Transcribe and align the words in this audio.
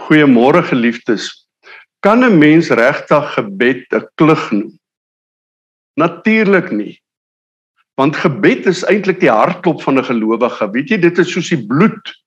Goeiemôre 0.00 0.62
geliefdes. 0.64 1.28
Kan 2.00 2.24
'n 2.24 2.38
mens 2.38 2.70
regtig 2.70 3.34
gebed 3.34 3.86
'n 3.92 4.08
klug 4.14 4.50
noem? 4.52 4.78
Natuurlik 5.94 6.70
nie. 6.70 7.00
Want 7.94 8.16
gebed 8.16 8.66
is 8.66 8.84
eintlik 8.84 9.20
die 9.20 9.30
hartklop 9.30 9.82
van 9.82 9.98
'n 9.98 10.04
gelowige. 10.04 10.70
Weet 10.72 10.88
jy, 10.88 10.96
dit 10.96 11.18
is 11.18 11.32
soos 11.32 11.48
die 11.48 11.66
bloed 11.66 12.22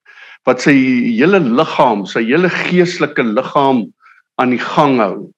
wat 0.45 0.61
sy 0.61 0.73
hele 1.17 1.39
liggaam, 1.39 2.05
sy 2.05 2.21
hele 2.23 2.49
geestelike 2.49 3.23
liggaam 3.23 3.93
aan 4.37 4.49
die 4.49 4.61
gang 4.61 4.99
hou. 4.99 5.31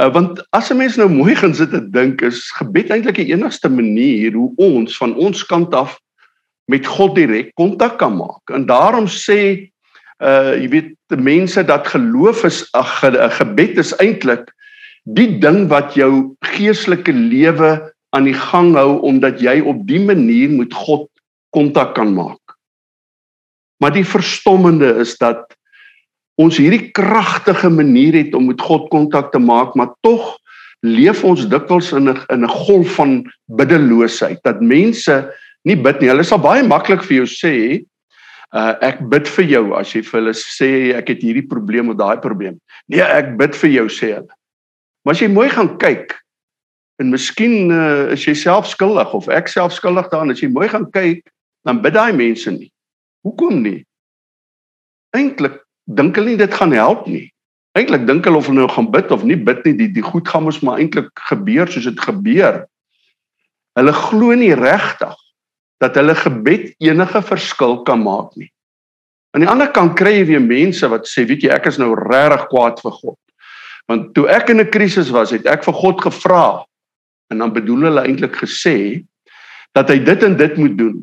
Uh, 0.00 0.12
want 0.12 0.42
as 0.50 0.70
'n 0.70 0.76
mens 0.76 0.96
nou 0.96 1.08
mooi 1.08 1.34
gaan 1.34 1.54
sit 1.54 1.72
en 1.72 1.90
dink, 1.90 2.22
is 2.22 2.50
gebed 2.58 2.90
eintlik 2.90 3.14
die 3.14 3.32
enigste 3.32 3.68
manier 3.68 4.32
hoe 4.32 4.52
ons 4.56 4.96
van 4.96 5.14
ons 5.14 5.46
kant 5.46 5.74
af 5.74 5.98
met 6.66 6.86
God 6.86 7.14
direk 7.14 7.54
kontak 7.54 7.98
kan 7.98 8.16
maak. 8.16 8.42
En 8.50 8.66
daarom 8.66 9.06
sê 9.06 9.70
uh 10.18 10.54
jy 10.58 10.68
weet 10.68 10.94
die 11.12 11.22
mense 11.22 11.62
dat 11.64 11.86
geloof 11.86 12.44
is 12.44 12.64
'n 12.74 13.30
gebed 13.38 13.78
is 13.78 13.94
eintlik 13.98 14.50
die 15.04 15.38
ding 15.38 15.68
wat 15.68 15.94
jou 15.94 16.36
geestelike 16.44 17.12
lewe 17.12 17.92
aan 18.16 18.24
die 18.24 18.36
gang 18.36 18.74
hou 18.76 19.00
omdat 19.04 19.40
jy 19.40 19.60
op 19.60 19.86
die 19.88 20.00
manier 20.00 20.50
met 20.50 20.74
God 20.74 21.08
kontak 21.50 21.94
kan 21.94 22.12
maak. 22.14 22.40
Maar 23.80 23.94
die 23.94 24.04
verstommende 24.04 24.98
is 25.00 25.16
dat 25.20 25.54
ons 26.38 26.58
hierdie 26.58 26.90
kragtige 26.94 27.70
manier 27.70 28.14
het 28.14 28.34
om 28.34 28.48
met 28.50 28.60
God 28.60 28.88
kontak 28.92 29.32
te 29.32 29.40
maak, 29.42 29.74
maar 29.74 29.94
tog 30.06 30.36
leef 30.86 31.24
ons 31.26 31.48
dikwels 31.50 31.92
in 31.92 32.08
'n 32.08 32.18
in 32.30 32.44
'n 32.44 32.48
golf 32.66 32.94
van 32.94 33.24
biddeloosheid. 33.46 34.38
Dat 34.42 34.60
mense 34.60 35.34
nie 35.64 35.76
bid 35.76 36.00
nie. 36.00 36.08
Hulle 36.08 36.24
sal 36.24 36.38
baie 36.38 36.62
maklik 36.62 37.02
vir 37.02 37.24
jou 37.24 37.26
sê, 37.26 37.84
uh 38.56 38.74
ek 38.84 39.02
bid 39.12 39.28
vir 39.28 39.44
jou 39.44 39.64
as 39.76 39.92
jy 39.92 40.02
vir 40.06 40.20
hulle 40.20 40.34
sê 40.36 40.70
ek 40.96 41.12
het 41.12 41.24
hierdie 41.24 41.48
probleem 41.48 41.90
of 41.92 41.98
daai 42.00 42.16
probleem. 42.22 42.56
Nee, 42.88 43.04
ek 43.04 43.36
bid 43.40 43.56
vir 43.56 43.70
jou 43.74 43.86
sê 43.92 44.14
hulle. 44.14 44.34
Maar 45.04 45.16
as 45.16 45.22
jy 45.22 45.28
mooi 45.32 45.48
gaan 45.52 45.74
kyk 45.80 46.16
en 46.98 47.12
miskien 47.12 47.70
uh, 47.70 48.10
is 48.14 48.24
jy 48.26 48.34
self 48.34 48.66
skuldig 48.66 49.12
of 49.14 49.28
ek 49.30 49.50
self 49.52 49.76
skuldig 49.76 50.08
daaraan 50.10 50.32
as 50.34 50.42
jy 50.42 50.48
mooi 50.50 50.66
gaan 50.68 50.88
kyk, 50.94 51.22
dan 51.68 51.82
bid 51.84 51.94
daai 51.94 52.12
mense 52.16 52.50
nie. 52.50 52.70
Hoekom 53.26 53.60
nie? 53.62 53.82
Eintlik 55.16 55.60
dink 55.86 56.16
hulle 56.18 56.34
nie 56.34 56.40
dit 56.40 56.56
gaan 56.56 56.74
help 56.74 57.06
nie. 57.06 57.28
Eintlik 57.78 58.08
dink 58.08 58.26
hulle 58.26 58.40
of 58.40 58.48
hulle 58.48 58.64
nou 58.64 58.72
gaan 58.72 58.90
bid 58.90 59.12
of 59.14 59.22
nie 59.28 59.38
bid 59.38 59.62
nie, 59.68 59.76
die 59.78 59.92
die 60.00 60.04
goed 60.04 60.28
gaan 60.28 60.48
mos 60.48 60.62
maar 60.64 60.80
eintlik 60.82 61.12
gebeur 61.28 61.70
soos 61.70 61.86
dit 61.86 62.04
gebeur. 62.08 62.64
Hulle 63.78 63.94
glo 63.94 64.34
nie 64.34 64.54
regtig 64.58 65.14
dat 65.82 65.94
hulle 65.98 66.14
gebed 66.14 66.72
enige 66.82 67.22
verskil 67.22 67.82
kan 67.86 68.02
maak 68.02 68.34
nie. 68.36 68.50
Aan 69.36 69.44
die 69.44 69.50
ander 69.50 69.70
kant 69.70 69.94
kry 69.98 70.18
jy 70.18 70.24
weer 70.32 70.42
mense 70.42 70.88
wat 70.90 71.06
sê, 71.06 71.26
weet 71.28 71.44
jy, 71.44 71.50
ek 71.54 71.68
is 71.70 71.78
nou 71.78 71.92
regtig 71.94 72.48
kwaad 72.50 72.80
vir 72.82 72.94
God. 72.96 73.18
Want 73.88 74.10
toe 74.16 74.26
ek 74.28 74.50
in 74.50 74.60
'n 74.60 74.70
krisis 74.70 75.10
was, 75.10 75.30
het 75.30 75.46
ek 75.46 75.64
vir 75.64 75.74
God 75.74 76.00
gevra 76.00 76.64
en 77.30 77.38
dan 77.38 77.52
bedoel 77.52 77.88
hulle 77.88 78.02
eintlik 78.04 78.36
gesê 78.36 79.04
dat 79.76 79.88
hy 79.88 79.98
dit 79.98 80.22
en 80.22 80.36
dit 80.36 80.56
moet 80.56 80.76
doen. 80.78 80.96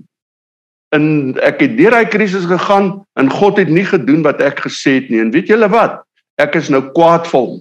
En 0.93 1.35
ek 1.41 1.61
het 1.61 1.77
deur 1.77 1.91
daai 1.91 2.09
krisis 2.09 2.45
gegaan 2.45 3.05
en 3.19 3.29
God 3.29 3.57
het 3.57 3.69
nie 3.69 3.85
gedoen 3.85 4.23
wat 4.23 4.41
ek 4.41 4.65
gesê 4.67 4.99
het 4.99 5.09
nie. 5.09 5.21
En 5.21 5.31
weet 5.31 5.47
julle 5.47 5.69
wat? 5.69 6.03
Ek 6.41 6.55
is 6.55 6.69
nou 6.69 6.81
kwaad 6.91 7.27
vir 7.27 7.39
hom. 7.39 7.55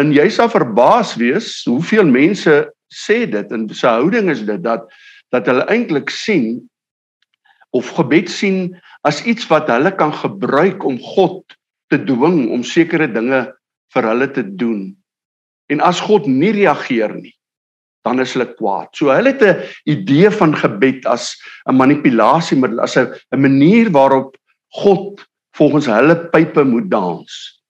En 0.00 0.12
jy 0.12 0.28
sal 0.32 0.48
verbaas 0.48 1.14
wees 1.20 1.62
hoeveel 1.68 2.08
mense 2.08 2.54
sê 2.90 3.26
dit 3.30 3.52
en 3.52 3.68
se 3.68 3.86
houding 3.86 4.30
is 4.30 4.42
dit 4.46 4.62
dat 4.62 4.88
dat 5.34 5.46
hulle 5.46 5.66
eintlik 5.70 6.10
sien 6.10 6.70
of 7.76 7.90
gebed 7.94 8.30
sien 8.30 8.74
as 9.06 9.22
iets 9.24 9.46
wat 9.50 9.70
hulle 9.70 9.92
kan 9.94 10.12
gebruik 10.12 10.84
om 10.84 10.98
God 11.14 11.44
te 11.90 11.98
dwing 11.98 12.50
om 12.54 12.64
sekere 12.66 13.08
dinge 13.10 13.44
vir 13.94 14.08
hulle 14.10 14.30
te 14.30 14.42
doen. 14.42 14.90
En 15.70 15.82
as 15.86 16.02
God 16.02 16.26
nie 16.26 16.52
reageer 16.54 17.14
nie, 17.14 17.34
dan 18.06 18.22
is 18.22 18.34
hulle 18.34 18.48
kwaad. 18.56 18.90
So 18.96 19.12
hulle 19.12 19.34
het 19.34 19.42
'n 19.42 19.62
idee 19.86 20.30
van 20.30 20.54
gebed 20.56 21.06
as 21.06 21.36
'n 21.68 21.76
manipulasiemiddel, 21.76 22.80
as 22.80 22.96
'n 22.96 23.40
manier 23.40 23.90
waarop 23.90 24.36
God 24.82 25.26
volgens 25.56 25.86
hulle 25.86 26.28
pype 26.30 26.64
moet 26.64 26.90
dans. 26.90 27.62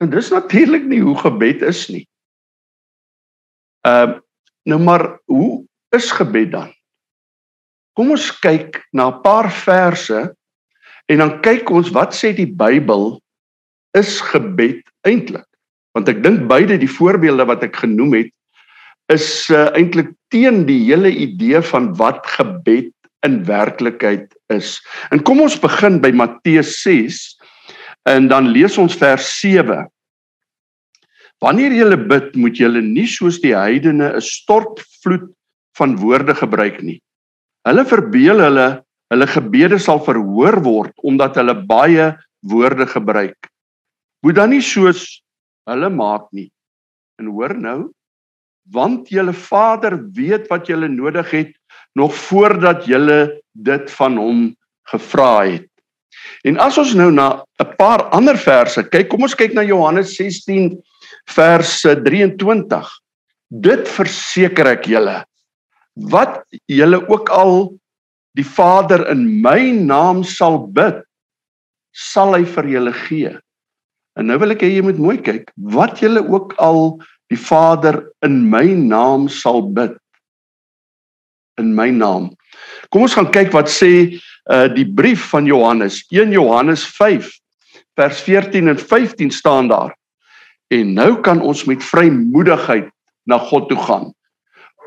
En 0.00 0.10
dis 0.10 0.30
natuurlik 0.30 0.84
nie 0.84 1.00
hoe 1.00 1.16
gebed 1.16 1.62
is 1.62 1.88
nie. 1.88 2.06
Ehm 3.86 4.10
uh, 4.10 4.18
nou 4.64 4.80
maar 4.80 5.20
hoe 5.24 5.66
is 5.90 6.10
gebed 6.10 6.52
dan? 6.52 6.70
Kom 7.96 8.12
ons 8.14 8.30
kyk 8.40 8.80
na 8.92 9.10
'n 9.10 9.22
paar 9.22 9.50
verse 9.50 10.34
en 11.08 11.18
dan 11.18 11.40
kyk 11.42 11.70
ons 11.70 11.90
wat 11.92 12.14
sê 12.16 12.32
die 12.32 12.48
Bybel 12.48 13.20
is 13.94 14.20
gebed 14.20 14.80
eintlik. 15.04 15.46
Want 15.94 16.08
ek 16.08 16.22
dink 16.24 16.48
beide 16.48 16.78
die 16.78 16.88
voorbeelde 16.88 17.44
wat 17.44 17.62
ek 17.62 17.76
genoem 17.76 18.14
het 18.14 18.32
is 19.12 19.50
uh, 19.50 19.68
eintlik 19.76 20.14
teen 20.32 20.64
die 20.64 20.80
hele 20.88 21.10
idee 21.10 21.60
van 21.60 21.92
wat 22.00 22.24
gebed 22.38 22.92
in 23.26 23.44
werklikheid 23.44 24.32
is. 24.48 24.80
En 25.12 25.20
kom 25.22 25.42
ons 25.44 25.58
begin 25.60 26.00
by 26.00 26.12
Matteus 26.16 26.80
6 26.82 27.20
en 28.08 28.28
dan 28.32 28.48
lees 28.54 28.78
ons 28.78 28.96
vers 28.96 29.26
7. 29.40 29.84
Wanneer 31.42 31.74
jy 31.74 31.96
bid, 32.08 32.34
moet 32.38 32.56
jy 32.56 32.70
nie 32.80 33.06
soos 33.10 33.40
die 33.42 33.54
heidene 33.54 34.14
'n 34.16 34.22
stortvloed 34.22 35.28
van 35.76 35.96
woorde 35.98 36.34
gebruik 36.34 36.80
nie. 36.82 37.00
Hulle 37.68 37.84
verbeel 37.86 38.42
hulle 38.42 38.68
hulle 39.12 39.26
gebede 39.28 39.76
sal 39.82 40.00
verhoor 40.00 40.56
word 40.64 40.92
omdat 41.04 41.36
hulle 41.36 41.54
baie 41.68 42.06
woorde 42.48 42.86
gebruik. 42.88 43.50
Moet 44.24 44.38
dan 44.38 44.50
nie 44.54 44.62
soos 44.64 45.04
hulle 45.68 45.90
maak 45.92 46.30
nie. 46.32 46.48
En 47.20 47.28
hoor 47.34 47.52
nou, 47.54 47.92
want 48.72 49.10
julle 49.12 49.34
Vader 49.36 49.98
weet 50.16 50.48
wat 50.50 50.70
julle 50.70 50.88
nodig 50.88 51.30
het 51.34 51.52
nog 51.98 52.14
voordat 52.16 52.86
julle 52.88 53.42
dit 53.52 53.90
van 53.98 54.16
hom 54.16 54.40
gevra 54.88 55.44
het. 55.44 55.68
En 56.48 56.58
as 56.60 56.78
ons 56.80 56.94
nou 56.96 57.10
na 57.12 57.44
'n 57.60 57.76
paar 57.76 58.08
ander 58.16 58.38
verse 58.38 58.82
kyk, 58.90 59.08
kom 59.08 59.22
ons 59.22 59.34
kyk 59.34 59.54
na 59.54 59.62
Johannes 59.62 60.16
16 60.16 60.82
vers 61.28 61.82
23. 61.82 62.88
Dit 63.50 63.88
verseker 63.88 64.66
ek 64.66 64.86
julle 64.86 65.24
wat 65.94 66.42
julle 66.66 67.00
ook 67.08 67.28
al 67.28 67.72
die 68.36 68.46
Vader 68.46 69.04
in 69.12 69.26
my 69.44 69.72
naam 69.76 70.22
sal 70.24 70.58
bid, 70.72 71.02
sal 71.92 72.32
hy 72.36 72.44
vir 72.48 72.68
julle 72.72 72.92
gee. 73.04 73.32
En 74.16 74.28
nou 74.28 74.38
wil 74.40 74.54
ek 74.54 74.64
hê 74.64 74.72
jy 74.72 74.84
moet 74.84 75.00
mooi 75.00 75.18
kyk, 75.20 75.50
wat 75.72 76.00
julle 76.00 76.22
ook 76.24 76.54
al 76.60 76.96
die 77.32 77.40
Vader 77.40 78.02
in 78.24 78.42
my 78.52 78.64
naam 78.76 79.28
sal 79.32 79.62
bid 79.62 79.96
in 81.60 81.74
my 81.76 81.90
naam. 81.92 82.30
Kom 82.92 83.04
ons 83.04 83.16
gaan 83.16 83.30
kyk 83.32 83.52
wat 83.56 83.68
sê 83.72 84.18
uh 84.50 84.66
die 84.72 84.88
brief 84.88 85.28
van 85.30 85.46
Johannes, 85.46 86.00
1 86.10 86.32
Johannes 86.34 86.82
5 86.96 87.28
vers 88.00 88.22
14 88.24 88.72
en 88.72 88.80
15 88.80 89.30
staan 89.30 89.68
daar. 89.68 89.92
En 90.72 90.94
nou 90.96 91.20
kan 91.20 91.40
ons 91.44 91.64
met 91.68 91.84
vrymoedigheid 91.84 92.88
na 93.28 93.38
God 93.38 93.68
toe 93.68 93.78
gaan 93.78 94.08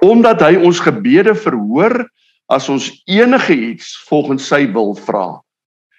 omdat 0.03 0.41
hy 0.43 0.55
ons 0.59 0.81
gebede 0.83 1.35
verhoor 1.35 2.03
as 2.51 2.69
ons 2.69 2.91
enige 3.09 3.55
iets 3.55 3.95
volgens 4.09 4.47
sy 4.47 4.65
wil 4.73 4.93
vra. 5.05 5.41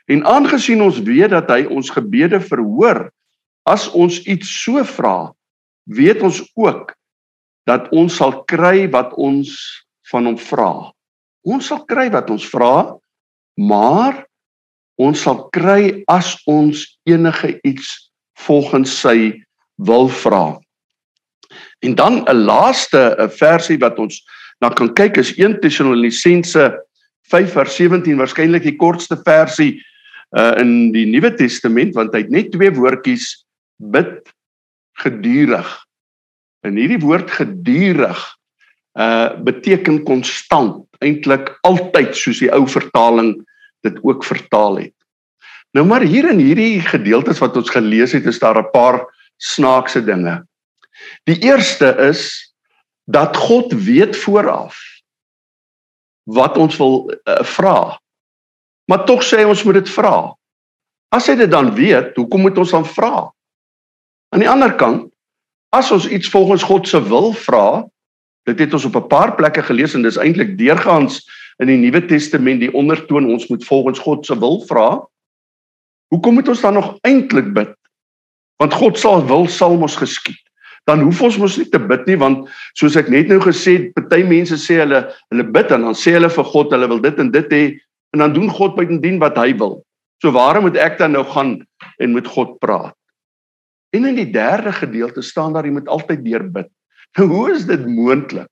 En 0.06 0.22
aangesien 0.26 0.82
ons 0.82 1.00
weet 1.02 1.32
dat 1.34 1.48
hy 1.50 1.64
ons 1.72 1.90
gebede 1.90 2.38
verhoor 2.40 3.08
as 3.66 3.88
ons 3.98 4.20
iets 4.30 4.50
so 4.62 4.82
vra, 4.86 5.32
weet 5.90 6.22
ons 6.22 6.42
ook 6.54 6.94
dat 7.66 7.90
ons 7.90 8.14
sal 8.14 8.44
kry 8.46 8.86
wat 8.92 9.14
ons 9.18 9.50
van 10.12 10.30
hom 10.30 10.38
vra. 10.38 10.70
Ons 11.46 11.72
sal 11.72 11.82
kry 11.90 12.06
wat 12.14 12.30
ons 12.30 12.46
vra, 12.46 12.94
maar 13.58 14.22
ons 15.02 15.18
sal 15.18 15.48
kry 15.54 16.04
as 16.10 16.36
ons 16.46 16.86
enige 17.08 17.56
iets 17.66 17.90
volgens 18.46 18.92
sy 19.02 19.34
wil 19.82 20.06
vra. 20.22 20.56
En 21.86 21.94
dan 21.94 22.24
'n 22.24 22.44
laaste 22.50 23.14
'n 23.18 23.30
versie 23.30 23.78
wat 23.78 23.98
ons 23.98 24.24
na 24.58 24.68
kan 24.68 24.92
kyk 24.92 25.16
is 25.16 25.36
1 25.38 25.60
Tessalonisense 25.60 26.64
5:17 27.22 28.18
waarskynlik 28.18 28.62
die 28.62 28.76
kortste 28.76 29.16
versie 29.22 29.82
uh 30.36 30.58
in 30.58 30.92
die 30.92 31.06
Nuwe 31.06 31.34
Testament 31.34 31.94
want 31.94 32.12
hy 32.14 32.24
het 32.24 32.30
net 32.30 32.50
twee 32.50 32.72
woordjies 32.74 33.46
bid 33.76 34.26
gedurig. 34.98 35.68
En 36.66 36.76
hierdie 36.76 37.02
woord 37.02 37.30
gedurig 37.30 38.18
uh 38.98 39.36
beteken 39.46 40.02
konstant, 40.02 40.86
eintlik 40.98 41.52
altyd 41.62 42.16
soos 42.16 42.42
die 42.42 42.50
ou 42.50 42.66
vertaling 42.66 43.36
dit 43.86 43.98
ook 44.02 44.24
vertaal 44.24 44.76
het. 44.88 44.96
Nou 45.70 45.86
maar 45.86 46.02
hier 46.02 46.30
in 46.30 46.40
hierdie 46.42 46.80
gedeeltes 46.80 47.38
wat 47.38 47.56
ons 47.56 47.70
gelees 47.70 48.12
het, 48.12 48.26
is 48.26 48.38
daar 48.42 48.58
'n 48.58 48.70
paar 48.72 49.04
snaakse 49.36 50.02
dinge. 50.04 50.42
Die 51.24 51.38
eerste 51.42 51.94
is 52.08 52.52
dat 53.06 53.36
God 53.36 53.72
weet 53.72 54.16
vooraf 54.16 54.78
wat 56.26 56.56
ons 56.58 56.76
wil 56.76 57.06
uh, 57.06 57.42
vra. 57.42 57.98
Maar 58.90 59.04
tog 59.06 59.22
sê 59.22 59.44
ons 59.46 59.62
moet 59.62 59.78
dit 59.78 59.90
vra. 59.94 60.34
As 61.14 61.28
hy 61.30 61.36
dit 61.38 61.50
dan 61.50 61.70
weet, 61.74 62.16
hoekom 62.18 62.46
moet 62.46 62.58
ons 62.58 62.74
dan 62.74 62.86
vra? 62.86 63.28
Aan 64.34 64.42
die 64.42 64.50
ander 64.50 64.74
kant, 64.78 65.06
as 65.74 65.90
ons 65.94 66.08
iets 66.10 66.30
volgens 66.30 66.66
God 66.66 66.88
se 66.88 66.98
wil 67.02 67.30
vra, 67.46 67.86
dit 68.46 68.58
het 68.62 68.74
ons 68.74 68.86
op 68.86 68.96
'n 68.98 69.10
paar 69.10 69.34
plekke 69.34 69.62
gelees 69.62 69.94
en 69.94 70.02
dis 70.02 70.18
eintlik 70.18 70.58
deurgaans 70.58 71.22
in 71.62 71.66
die 71.66 71.78
Nuwe 71.78 72.06
Testament 72.06 72.60
die 72.60 72.74
ondertoon 72.74 73.30
ons 73.30 73.46
moet 73.46 73.64
volgens 73.64 73.98
God 73.98 74.26
se 74.26 74.38
wil 74.38 74.62
vra. 74.66 75.06
Hoekom 76.14 76.34
moet 76.34 76.48
ons 76.48 76.60
dan 76.60 76.74
nog 76.74 76.98
eintlik 77.02 77.52
bid? 77.54 77.74
Want 78.58 78.74
God 78.74 78.98
sal 78.98 79.26
wil 79.26 79.46
sal 79.46 79.78
mos 79.78 79.96
geskied 79.96 80.45
dan 80.86 81.02
hoef 81.02 81.22
ons 81.26 81.38
mos 81.42 81.56
nie 81.58 81.66
te 81.70 81.80
bid 81.82 82.06
nie 82.06 82.18
want 82.20 82.46
soos 82.78 82.96
ek 82.98 83.10
net 83.12 83.30
nou 83.30 83.40
gesê 83.42 83.74
het, 83.78 83.88
party 83.96 84.22
mense 84.26 84.58
sê 84.62 84.78
hulle 84.82 85.02
hulle 85.32 85.46
bid 85.56 85.74
en 85.74 85.88
dan 85.88 85.98
sê 85.98 86.14
hulle 86.14 86.30
vir 86.30 86.48
God 86.52 86.74
hulle 86.76 86.90
wil 86.92 87.02
dit 87.02 87.18
en 87.22 87.32
dit 87.34 87.56
hê 87.56 87.64
en 88.14 88.22
dan 88.22 88.36
doen 88.36 88.52
God 88.54 88.76
buitendien 88.78 89.18
wat 89.20 89.36
hy 89.40 89.50
wil. 89.58 89.80
So 90.22 90.32
waarom 90.32 90.64
moet 90.68 90.78
ek 90.80 90.96
dan 91.02 91.12
nou 91.16 91.24
gaan 91.28 91.58
en 92.00 92.14
met 92.14 92.28
God 92.30 92.56
praat? 92.62 92.94
En 93.92 94.06
in 94.08 94.16
die 94.18 94.30
derde 94.30 94.72
gedeelte 94.72 95.22
staan 95.26 95.56
daar 95.56 95.66
jy 95.66 95.74
moet 95.76 95.90
altyd 95.92 96.24
deur 96.24 96.46
bid. 96.54 96.70
Nou 97.18 97.28
hoe 97.34 97.46
is 97.54 97.66
dit 97.68 97.82
moontlik 97.88 98.50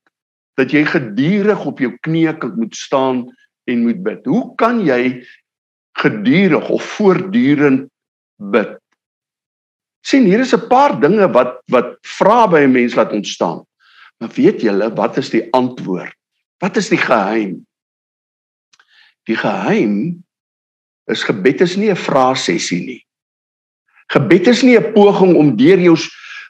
dat 0.59 0.75
jy 0.75 0.85
gedurig 0.87 1.65
op 1.67 1.81
jou 1.83 1.95
knieë 2.07 2.37
moet 2.59 2.77
staan 2.77 3.25
en 3.71 3.87
moet 3.87 4.03
bid? 4.05 4.27
Hoe 4.27 4.55
kan 4.61 4.83
jy 4.85 5.23
gedurig 6.03 6.69
of 6.71 6.85
voortdurend 6.99 7.89
bid? 8.39 8.79
Sien 10.05 10.27
hier 10.29 10.41
is 10.41 10.55
'n 10.55 10.69
paar 10.69 11.01
dinge 11.01 11.29
wat 11.33 11.61
wat 11.73 11.97
vra 12.19 12.47
by 12.47 12.61
'n 12.65 12.73
mens 12.73 12.95
laat 12.95 13.13
ontstaan. 13.13 13.65
Maar 14.21 14.31
weet 14.37 14.61
julle 14.61 14.95
wat 14.95 15.17
is 15.17 15.31
die 15.31 15.49
antwoord? 15.53 16.15
Wat 16.59 16.77
is 16.77 16.89
die 16.89 17.01
geheim? 17.01 17.67
Die 19.25 19.37
geheim 19.37 20.25
is 21.11 21.25
gebed 21.25 21.61
is 21.61 21.77
nie 21.77 21.91
'n 21.91 21.97
vraesessie 21.97 22.85
nie. 22.85 23.03
Gebed 24.13 24.47
is 24.47 24.63
nie 24.63 24.77
'n 24.77 24.93
poging 24.93 25.37
om 25.37 25.57
deur 25.57 25.81
jou 25.81 25.97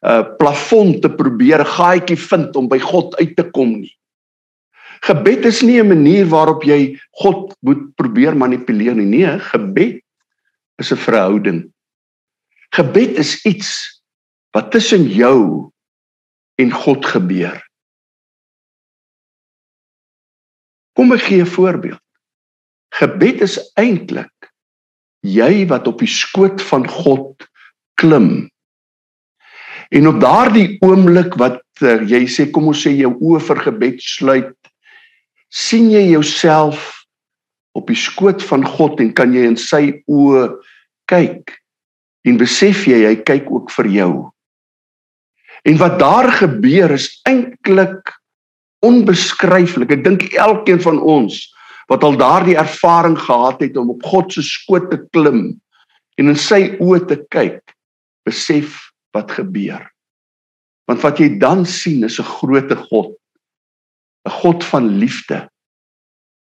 uh 0.04 0.22
plafon 0.38 1.00
te 1.00 1.08
probeer 1.08 1.60
'n 1.60 1.74
gaatjie 1.78 2.18
vind 2.18 2.56
om 2.56 2.68
by 2.68 2.78
God 2.78 3.16
uit 3.16 3.36
te 3.36 3.50
kom 3.50 3.80
nie. 3.80 3.96
Gebed 5.00 5.44
is 5.44 5.62
nie 5.62 5.80
'n 5.80 5.88
manier 5.88 6.26
waarop 6.26 6.62
jy 6.64 6.98
God 7.10 7.54
moet 7.60 7.94
probeer 7.96 8.36
manipuleer 8.36 8.94
nie. 8.94 9.06
Nee, 9.06 9.38
gebed 9.38 10.02
is 10.78 10.92
'n 10.92 10.96
verhouding. 10.96 11.73
Gebed 12.74 13.18
is 13.22 13.36
iets 13.46 13.70
wat 14.54 14.72
tussen 14.74 15.06
jou 15.06 15.70
en 16.58 16.72
God 16.74 17.06
gebeur. 17.06 17.60
Kom 20.98 21.12
ek 21.14 21.22
gee 21.28 21.42
'n 21.42 21.46
voorbeeld. 21.46 22.02
Gebed 22.94 23.40
is 23.46 23.58
eintlik 23.78 24.50
jy 25.22 25.66
wat 25.66 25.86
op 25.86 25.98
die 25.98 26.10
skoot 26.10 26.62
van 26.62 26.88
God 26.88 27.46
klim. 27.94 28.50
En 29.90 30.08
op 30.08 30.20
daardie 30.20 30.76
oomblik 30.82 31.34
wat 31.38 31.62
uh, 31.80 32.02
jy 32.02 32.26
sê 32.26 32.50
kom 32.50 32.68
ons 32.68 32.86
sê 32.86 32.90
jou 32.90 33.14
oë 33.14 33.40
vir 33.40 33.60
gebed 33.66 34.02
sluit, 34.02 34.56
sien 35.50 35.90
jy 35.90 36.10
jouself 36.10 37.06
op 37.74 37.86
die 37.86 37.98
skoot 37.98 38.42
van 38.42 38.66
God 38.66 39.00
en 39.00 39.12
kan 39.14 39.34
jy 39.34 39.46
in 39.46 39.56
sy 39.56 40.02
oë 40.10 40.48
kyk 41.10 41.63
en 42.24 42.40
besef 42.40 42.86
jy 42.88 43.04
hy 43.04 43.16
kyk 43.26 43.50
ook 43.52 43.72
vir 43.76 43.90
jou. 43.92 44.12
En 45.64 45.80
wat 45.80 45.98
daar 46.00 46.30
gebeur 46.32 46.92
is 46.96 47.08
eintlik 47.28 48.12
onbeskryflik. 48.84 49.92
Ek 49.96 50.04
dink 50.04 50.26
elkeen 50.36 50.80
van 50.84 51.00
ons 51.00 51.40
wat 51.92 52.04
al 52.04 52.16
daardie 52.20 52.56
ervaring 52.60 53.16
gehad 53.20 53.60
het 53.64 53.76
om 53.80 53.92
op 53.92 54.04
God 54.08 54.32
se 54.32 54.44
skoot 54.44 54.90
te 54.92 55.00
klim 55.12 55.54
en 56.20 56.30
in 56.30 56.38
sy 56.38 56.76
oë 56.80 57.02
te 57.10 57.18
kyk, 57.34 57.60
besef 58.24 58.78
wat 59.16 59.34
gebeur. 59.36 59.82
Want 60.88 61.02
wat 61.04 61.20
jy 61.20 61.34
dan 61.40 61.64
sien 61.68 62.04
is 62.04 62.20
'n 62.20 62.28
groote 62.40 62.76
God. 62.88 63.16
'n 64.24 64.30
God 64.30 64.64
van 64.64 64.86
liefde. 64.98 65.48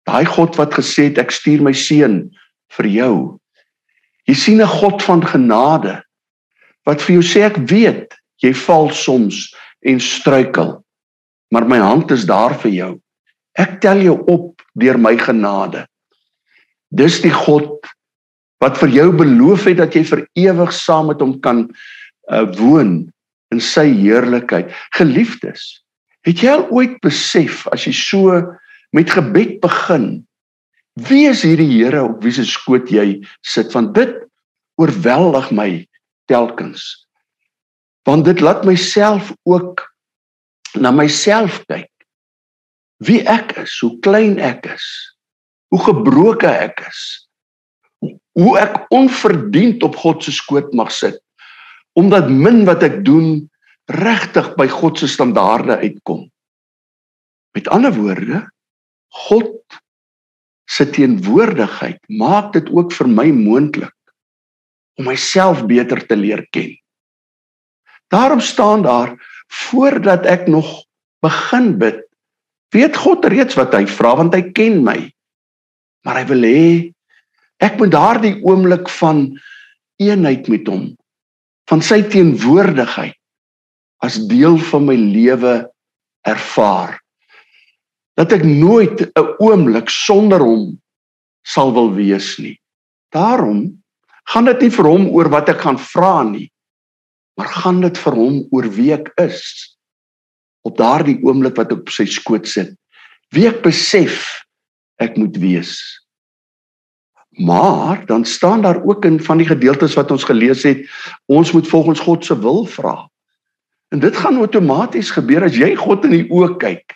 Daai 0.05 0.25
God 0.25 0.55
wat 0.55 0.73
gesê 0.73 1.09
het 1.09 1.17
ek 1.17 1.31
stuur 1.31 1.61
my 1.61 1.73
seun 1.73 2.29
vir 2.77 2.85
jou 2.85 3.39
Jy 4.27 4.35
sien 4.35 4.61
'n 4.61 4.67
God 4.67 5.03
van 5.03 5.21
genade 5.21 6.01
wat 6.85 7.01
vir 7.01 7.19
jou 7.19 7.23
sê 7.23 7.43
ek 7.47 7.57
weet 7.69 8.13
jy 8.43 8.53
val 8.53 8.89
soms 8.91 9.53
en 9.81 9.99
struikel. 9.99 10.83
Maar 11.51 11.67
my 11.67 11.77
hand 11.77 12.11
is 12.11 12.25
daar 12.25 12.55
vir 12.59 12.71
jou. 12.71 12.93
Ek 13.55 13.81
tel 13.81 14.01
jou 14.01 14.17
op 14.27 14.61
deur 14.73 14.97
my 14.97 15.17
genade. 15.17 15.85
Dis 16.91 17.21
die 17.21 17.33
God 17.33 17.85
wat 18.63 18.77
vir 18.77 18.89
jou 18.89 19.11
beloof 19.11 19.67
het 19.67 19.77
dat 19.77 19.95
jy 19.95 20.03
vir 20.07 20.27
ewig 20.39 20.71
saam 20.73 21.07
met 21.11 21.19
hom 21.19 21.39
kan 21.43 21.67
uh, 22.31 22.45
woon 22.57 23.11
in 23.51 23.59
sy 23.59 23.85
heerlikheid. 23.91 24.71
Geliefdes, 24.95 25.83
het 26.23 26.39
jy 26.41 26.49
al 26.49 26.67
ooit 26.71 26.95
besef 27.03 27.67
as 27.75 27.85
jy 27.87 27.93
so 27.93 28.39
met 28.95 29.11
gebed 29.11 29.59
begin 29.61 30.23
Wie 30.93 31.25
is 31.29 31.41
hierdie 31.41 31.69
Here 31.71 32.03
op 32.05 32.21
wie 32.23 32.33
se 32.33 32.45
skoot 32.45 32.91
jy 32.91 33.23
sit? 33.41 33.71
Want 33.73 33.95
dit 33.97 34.13
oorweldig 34.81 35.49
my 35.51 35.69
telkens. 36.29 36.83
Want 38.05 38.25
dit 38.25 38.39
laat 38.43 38.65
myself 38.65 39.31
ook 39.49 39.81
na 40.77 40.91
myself 40.91 41.63
kyk. 41.69 41.89
Wie 43.03 43.21
ek 43.27 43.55
is, 43.61 43.73
hoe 43.83 43.97
klein 44.05 44.39
ek 44.39 44.65
is, 44.73 44.85
hoe 45.73 45.81
gebroke 45.81 46.47
ek 46.47 46.85
is. 46.87 47.01
Hoe 48.37 48.55
ek 48.59 48.79
onverdiend 48.93 49.83
op 49.83 49.95
God 50.01 50.23
se 50.23 50.33
skoot 50.33 50.73
mag 50.73 50.91
sit 50.91 51.19
omdat 51.93 52.29
min 52.29 52.63
wat 52.65 52.83
ek 52.85 53.01
doen 53.05 53.43
regtig 53.93 54.53
by 54.57 54.67
God 54.71 54.97
se 54.99 55.09
standaarde 55.11 55.77
uitkom. 55.83 56.25
Met 57.53 57.69
ander 57.69 57.93
woorde, 57.93 58.41
God 59.29 59.51
se 60.73 60.85
teenwoordigheid 60.89 61.99
maak 62.09 62.53
dit 62.55 62.69
ook 62.73 62.93
vir 62.97 63.09
my 63.09 63.27
moontlik 63.35 63.93
om 64.99 65.09
myself 65.09 65.63
beter 65.69 66.01
te 66.07 66.17
leer 66.17 66.43
ken. 66.53 66.73
Daarom 68.13 68.41
staan 68.41 68.85
daar 68.85 69.13
voordat 69.69 70.25
ek 70.29 70.47
nog 70.49 70.69
begin 71.25 71.77
bid, 71.81 72.01
weet 72.73 72.97
God 72.97 73.25
reeds 73.25 73.57
wat 73.57 73.73
hy 73.73 73.85
vra 73.89 74.15
want 74.21 74.33
hy 74.33 74.43
ken 74.53 74.81
my. 74.85 74.97
Maar 76.05 76.21
hy 76.21 76.25
wil 76.33 76.45
hê 76.47 76.65
ek 77.63 77.77
moet 77.79 77.93
daardie 77.93 78.35
oomblik 78.43 78.89
van 78.99 79.27
eenheid 80.01 80.49
met 80.51 80.67
hom, 80.67 80.89
van 81.69 81.81
sy 81.85 82.01
teenwoordigheid 82.12 83.15
as 84.03 84.19
deel 84.27 84.57
van 84.69 84.89
my 84.89 84.98
lewe 85.00 85.53
ervaar 86.27 86.98
dat 88.20 88.32
ek 88.32 88.43
nooit 88.46 89.01
'n 89.01 89.36
oomblik 89.41 89.89
sonder 89.89 90.39
hom 90.39 90.79
sal 91.43 91.74
wil 91.74 91.93
wees 91.93 92.38
nie. 92.38 92.60
Daarom 93.10 93.84
gaan 94.32 94.46
dit 94.46 94.62
nie 94.62 94.72
vir 94.72 94.86
hom 94.86 95.08
oor 95.08 95.29
wat 95.29 95.50
ek 95.50 95.62
gaan 95.62 95.77
vra 95.77 96.24
nie, 96.24 96.51
maar 97.36 97.48
gaan 97.48 97.82
dit 97.82 97.98
vir 97.98 98.13
hom 98.13 98.48
oor 98.51 98.70
wie 98.70 98.93
ek 98.93 99.12
is 99.17 99.77
op 100.63 100.77
daardie 100.77 101.20
oomblik 101.24 101.58
wat 101.58 101.72
ek 101.72 101.84
op 101.84 101.89
sy 101.89 102.05
skoot 102.05 102.48
sit. 102.48 102.72
Wie 103.34 103.48
ek 103.48 103.63
besef 103.63 104.46
ek 105.01 105.17
moet 105.17 105.36
wees. 105.38 105.82
Maar 107.41 108.05
dan 108.05 108.25
staan 108.25 108.62
daar 108.62 108.84
ook 108.86 109.05
in 109.05 109.20
van 109.20 109.38
die 109.38 109.48
gedeeltes 109.48 109.98
wat 109.98 110.12
ons 110.12 110.24
gelees 110.24 110.63
het, 110.63 110.86
ons 111.25 111.51
moet 111.51 111.67
volgens 111.67 112.00
God 112.00 112.25
se 112.25 112.39
wil 112.39 112.65
vra. 112.65 113.10
En 113.89 114.00
dit 114.00 114.15
gaan 114.15 114.38
outomaties 114.38 115.12
gebeur 115.12 115.43
as 115.43 115.58
jy 115.58 115.75
God 115.75 116.05
in 116.05 116.12
die 116.12 116.27
oë 116.29 116.58
kyk 116.62 116.96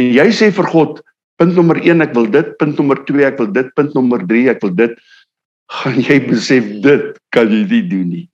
En 0.00 0.08
jy 0.16 0.26
sê 0.32 0.48
vir 0.54 0.68
God, 0.72 1.00
punt 1.40 1.52
nommer 1.56 1.80
1 1.82 2.04
ek 2.06 2.14
wil 2.16 2.28
dit, 2.32 2.52
punt 2.60 2.78
nommer 2.80 3.00
2 3.08 3.26
ek 3.28 3.40
wil 3.40 3.50
dit, 3.52 3.68
punt 3.76 3.92
nommer 3.96 4.22
3 4.28 4.46
ek 4.54 4.62
wil 4.64 4.72
dit, 4.78 4.96
gaan 5.80 6.00
jy 6.02 6.16
besef 6.24 6.66
dit 6.84 7.06
kan 7.34 7.50
jy 7.52 7.64
nie 7.68 7.84
doen 7.90 8.08
nie. 8.08 8.26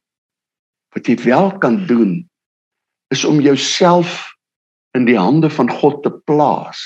Wat 0.94 1.08
jy 1.11 1.18
wel 1.26 1.50
kan 1.62 1.82
doen 1.90 2.20
is 3.14 3.25
om 3.28 3.42
jouself 3.42 4.23
in 4.96 5.04
die 5.08 5.18
hande 5.18 5.50
van 5.52 5.68
God 5.70 6.00
te 6.06 6.12
plaas 6.26 6.80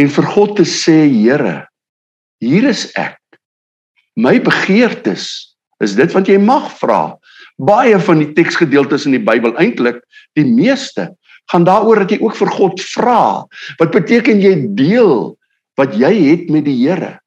en 0.00 0.08
vir 0.10 0.26
God 0.34 0.56
te 0.58 0.64
sê, 0.66 1.04
Here, 1.10 1.66
hier 2.42 2.66
is 2.66 2.88
ek. 2.98 3.20
My 4.18 4.38
begeertes 4.42 5.26
is 5.82 5.94
dit 5.98 6.10
wat 6.14 6.30
jy 6.30 6.38
mag 6.40 6.70
vra. 6.80 7.14
Baie 7.62 7.98
van 8.02 8.22
die 8.22 8.32
teksgedeeltes 8.34 9.06
in 9.06 9.14
die 9.14 9.22
Bybel 9.22 9.54
eintlik, 9.62 10.00
die 10.38 10.46
meeste 10.46 11.12
gaan 11.52 11.66
daaroor 11.66 12.04
dat 12.04 12.14
jy 12.14 12.20
ook 12.22 12.36
vir 12.38 12.50
God 12.56 12.80
vra. 12.94 13.20
Wat 13.80 13.92
beteken 13.94 14.40
jy 14.42 14.54
deel 14.78 15.34
wat 15.80 15.96
jy 15.98 16.12
het 16.30 16.50
met 16.52 16.64
die 16.68 16.76
Here? 16.80 17.18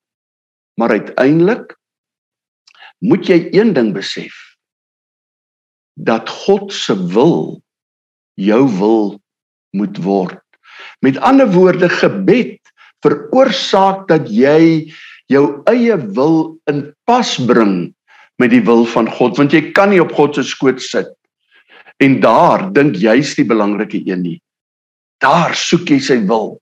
Maar 0.79 0.97
uiteindelik 1.01 1.75
moet 3.05 3.27
jy 3.29 3.47
een 3.53 3.74
ding 3.77 3.93
besef 3.93 4.36
dat 5.97 6.29
God 6.29 6.74
se 6.74 6.93
wil 7.13 7.62
jou 8.38 8.63
wil 8.77 9.17
moet 9.77 9.97
word. 10.01 10.41
Met 11.01 11.17
ander 11.25 11.50
woorde 11.51 11.89
gebed 11.89 12.62
veroorsaak 13.05 14.07
dat 14.09 14.29
jy 14.29 14.89
jou 15.29 15.62
eie 15.69 15.97
wil 16.17 16.57
in 16.69 16.86
pas 17.09 17.36
bring 17.50 17.93
met 18.41 18.53
die 18.53 18.63
wil 18.65 18.86
van 18.93 19.09
God 19.17 19.38
want 19.38 19.53
jy 19.53 19.71
kan 19.75 19.91
nie 19.91 20.01
op 20.01 20.13
God 20.17 20.38
se 20.38 20.45
skoot 20.47 20.81
sit 20.81 21.09
en 22.04 22.20
daar 22.22 22.68
dink 22.74 22.98
jy's 23.01 23.36
die 23.38 23.46
belangrike 23.48 24.01
een 24.06 24.22
nie. 24.22 24.38
Daar 25.24 25.56
soek 25.58 25.89
jy 25.89 26.00
sy 26.04 26.20
wil. 26.30 26.58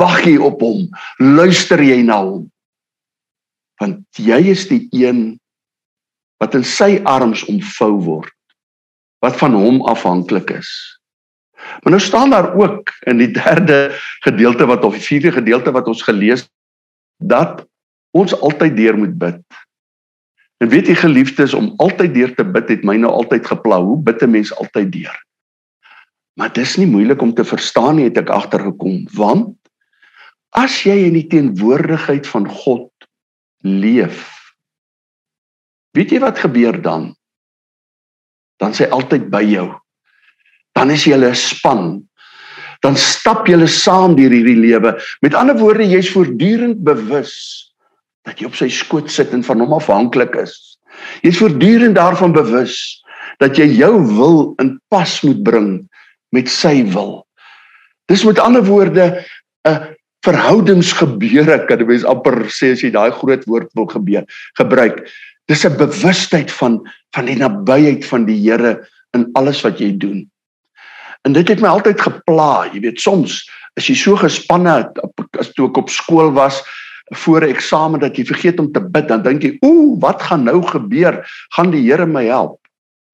Wag 0.00 0.24
jy 0.24 0.38
op 0.40 0.62
hom. 0.64 0.88
Luister 1.20 1.82
jy 1.84 2.00
na 2.06 2.20
hom. 2.24 2.46
Want 3.80 4.20
jy 4.20 4.40
is 4.52 4.66
die 4.68 4.86
een 4.92 5.40
wat 6.40 6.56
in 6.56 6.64
sy 6.64 6.98
arms 7.08 7.44
omvou 7.52 7.94
word 8.04 8.36
wat 9.20 9.36
van 9.36 9.52
hom 9.52 9.82
afhanklik 9.84 10.48
is. 10.56 10.68
Maar 11.84 11.92
nou 11.92 12.00
staan 12.00 12.30
daar 12.32 12.54
ook 12.56 12.88
in 13.04 13.20
die 13.20 13.28
derde 13.36 13.92
gedeelte 14.24 14.64
wat 14.66 14.84
of 14.84 14.96
die 14.96 15.04
vierde 15.04 15.32
gedeelte 15.32 15.74
wat 15.76 15.90
ons 15.92 16.02
gelees 16.02 16.46
dat 17.20 17.66
ons 18.16 18.32
altyd 18.40 18.76
deur 18.76 18.96
moet 18.96 19.12
bid 19.20 19.42
En 20.60 20.68
weet 20.68 20.90
jy 20.90 20.94
geliefdes 21.00 21.54
om 21.56 21.72
altyd 21.80 22.12
deur 22.14 22.32
te 22.36 22.44
bid 22.44 22.68
het 22.68 22.82
my 22.84 22.98
nou 23.00 23.10
altyd 23.22 23.46
gepla. 23.48 23.80
Hoe 23.80 23.96
bid 23.96 24.22
'n 24.22 24.30
mens 24.30 24.52
altyd 24.52 24.92
deur? 24.92 25.16
Maar 26.36 26.52
dis 26.52 26.76
nie 26.76 26.86
moeilik 26.86 27.22
om 27.22 27.34
te 27.34 27.44
verstaan 27.44 27.96
nie, 27.96 28.04
het 28.04 28.18
ek 28.18 28.28
agtergekom, 28.28 29.08
want 29.12 29.56
as 30.50 30.82
jy 30.82 31.06
in 31.06 31.14
die 31.14 31.26
teenwoordigheid 31.26 32.26
van 32.26 32.48
God 32.48 32.90
leef, 33.62 34.24
weet 35.92 36.10
jy 36.10 36.20
wat 36.20 36.38
gebeur 36.38 36.82
dan? 36.82 37.14
Dan 38.56 38.72
sê 38.72 38.88
altyd 38.90 39.30
by 39.30 39.42
jou. 39.42 39.68
Dan 40.72 40.90
is 40.90 41.04
jy 41.04 41.16
'n 41.16 41.34
span. 41.34 42.08
Dan 42.80 42.96
stap 42.96 43.46
julle 43.46 43.68
saam 43.68 44.16
deur 44.16 44.30
hierdie 44.30 44.56
lewe. 44.56 45.00
Met 45.20 45.34
ander 45.34 45.56
woorde, 45.56 45.84
jy's 45.84 46.10
voortdurend 46.10 46.84
bewus 46.84 47.69
dat 48.28 48.40
jy 48.40 48.48
op 48.50 48.56
sy 48.58 48.68
skoot 48.72 49.10
sit 49.10 49.32
en 49.36 49.44
van 49.46 49.62
hom 49.62 49.72
afhanklik 49.76 50.34
is. 50.40 50.56
Jy 51.24 51.32
is 51.32 51.40
voortdurend 51.40 51.96
daarvan 51.96 52.34
bewus 52.36 52.76
dat 53.40 53.56
jy 53.56 53.68
jou 53.78 53.94
wil 54.16 54.36
in 54.60 54.76
pas 54.92 55.20
moet 55.24 55.42
bring 55.46 55.70
met 56.34 56.50
sy 56.50 56.82
wil. 56.92 57.24
Dis 58.10 58.24
met 58.26 58.42
ander 58.42 58.64
woorde 58.66 59.24
'n 59.68 59.96
verhoudingsgebeure 60.26 61.64
kan 61.66 61.78
jy 61.78 61.86
mens 61.86 62.04
amper 62.04 62.44
sê 62.52 62.72
as 62.72 62.82
jy 62.82 62.90
daai 62.90 63.10
groot 63.10 63.44
woord 63.46 63.70
wil 63.74 63.86
gebeur 63.86 64.24
gebruik. 64.58 65.08
Dis 65.48 65.64
'n 65.64 65.76
bewustheid 65.76 66.50
van 66.50 66.80
van 67.14 67.26
die 67.26 67.36
nabyheid 67.36 68.04
van 68.04 68.26
die 68.26 68.36
Here 68.36 68.86
in 69.16 69.30
alles 69.34 69.62
wat 69.62 69.78
jy 69.78 69.96
doen. 69.96 70.30
En 71.26 71.32
dit 71.32 71.48
het 71.48 71.60
my 71.60 71.68
altyd 71.68 72.00
gepla, 72.00 72.70
jy 72.72 72.80
weet, 72.80 73.00
soms 73.00 73.48
as 73.76 73.86
jy 73.86 73.94
so 73.94 74.16
gespanne 74.16 74.92
as 75.38 75.52
toe 75.52 75.68
ek 75.68 75.76
op 75.76 75.90
skool 75.90 76.32
was, 76.32 76.62
voor 77.10 77.42
'n 77.42 77.50
eksamen 77.50 78.00
dat 78.00 78.16
jy 78.16 78.24
vergeet 78.24 78.58
om 78.60 78.72
te 78.72 78.80
bid, 78.80 79.08
dan 79.08 79.22
dink 79.22 79.42
jy, 79.42 79.56
"Ooh, 79.60 80.00
wat 80.00 80.22
gaan 80.22 80.44
nou 80.44 80.62
gebeur? 80.62 81.26
Gaan 81.48 81.70
die 81.70 81.82
Here 81.82 82.06
my 82.06 82.24
help?" 82.24 82.58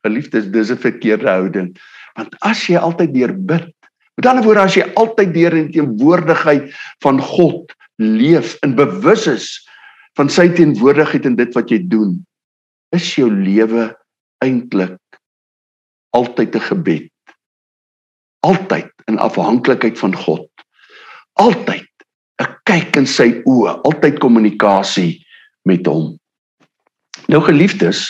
Geliefdes, 0.03 0.51
dis 0.51 0.71
'n 0.71 0.77
verkeerde 0.77 1.29
houding. 1.29 1.77
Want 2.15 2.37
as 2.41 2.67
jy 2.67 2.77
altyd 2.77 3.15
deur 3.15 3.35
bid, 3.35 3.73
met 4.15 4.27
ander 4.27 4.45
woorde 4.45 4.61
as 4.61 4.75
jy 4.75 4.93
altyd 4.95 5.35
deur 5.35 5.55
in 5.55 5.73
teenwoordigheid 5.73 6.75
van 6.99 7.21
God 7.21 7.73
leef 7.97 8.57
en 8.61 8.75
bewus 8.75 9.27
is 9.27 9.69
van 10.17 10.29
sy 10.29 10.49
teenwoordigheid 10.49 11.25
in 11.25 11.37
dit 11.37 11.55
wat 11.55 11.69
jy 11.71 11.79
doen, 11.89 12.27
is 12.93 13.15
jou 13.15 13.31
lewe 13.31 13.97
eintlik 14.45 15.01
altyd 16.17 16.55
'n 16.57 16.61
gebed. 16.61 17.13
Altyd 18.41 18.93
in 19.07 19.19
afhanklikheid 19.19 19.99
van 19.99 20.15
God. 20.15 20.49
Altyd 21.33 21.89
'n 22.43 22.49
kyk 22.69 22.97
in 22.97 23.07
sy 23.07 23.43
oë, 23.45 23.81
altyd 23.85 24.19
kommunikasie 24.21 25.25
met 25.65 25.87
hom. 25.87 26.17
Nou 27.29 27.41
geliefdes, 27.43 28.07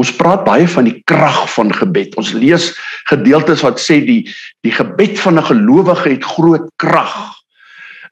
ons 0.00 0.12
praat 0.16 0.44
baie 0.44 0.66
van 0.68 0.88
die 0.88 1.02
krag 1.08 1.44
van 1.54 1.72
gebed. 1.74 2.16
Ons 2.20 2.32
lees 2.32 2.70
gedeeltes 3.10 3.62
wat 3.66 3.80
sê 3.82 4.00
die 4.04 4.22
die 4.66 4.72
gebed 4.74 5.18
van 5.20 5.38
'n 5.38 5.50
gelowige 5.50 6.08
het 6.10 6.24
groot 6.24 6.66
krag. 6.76 7.34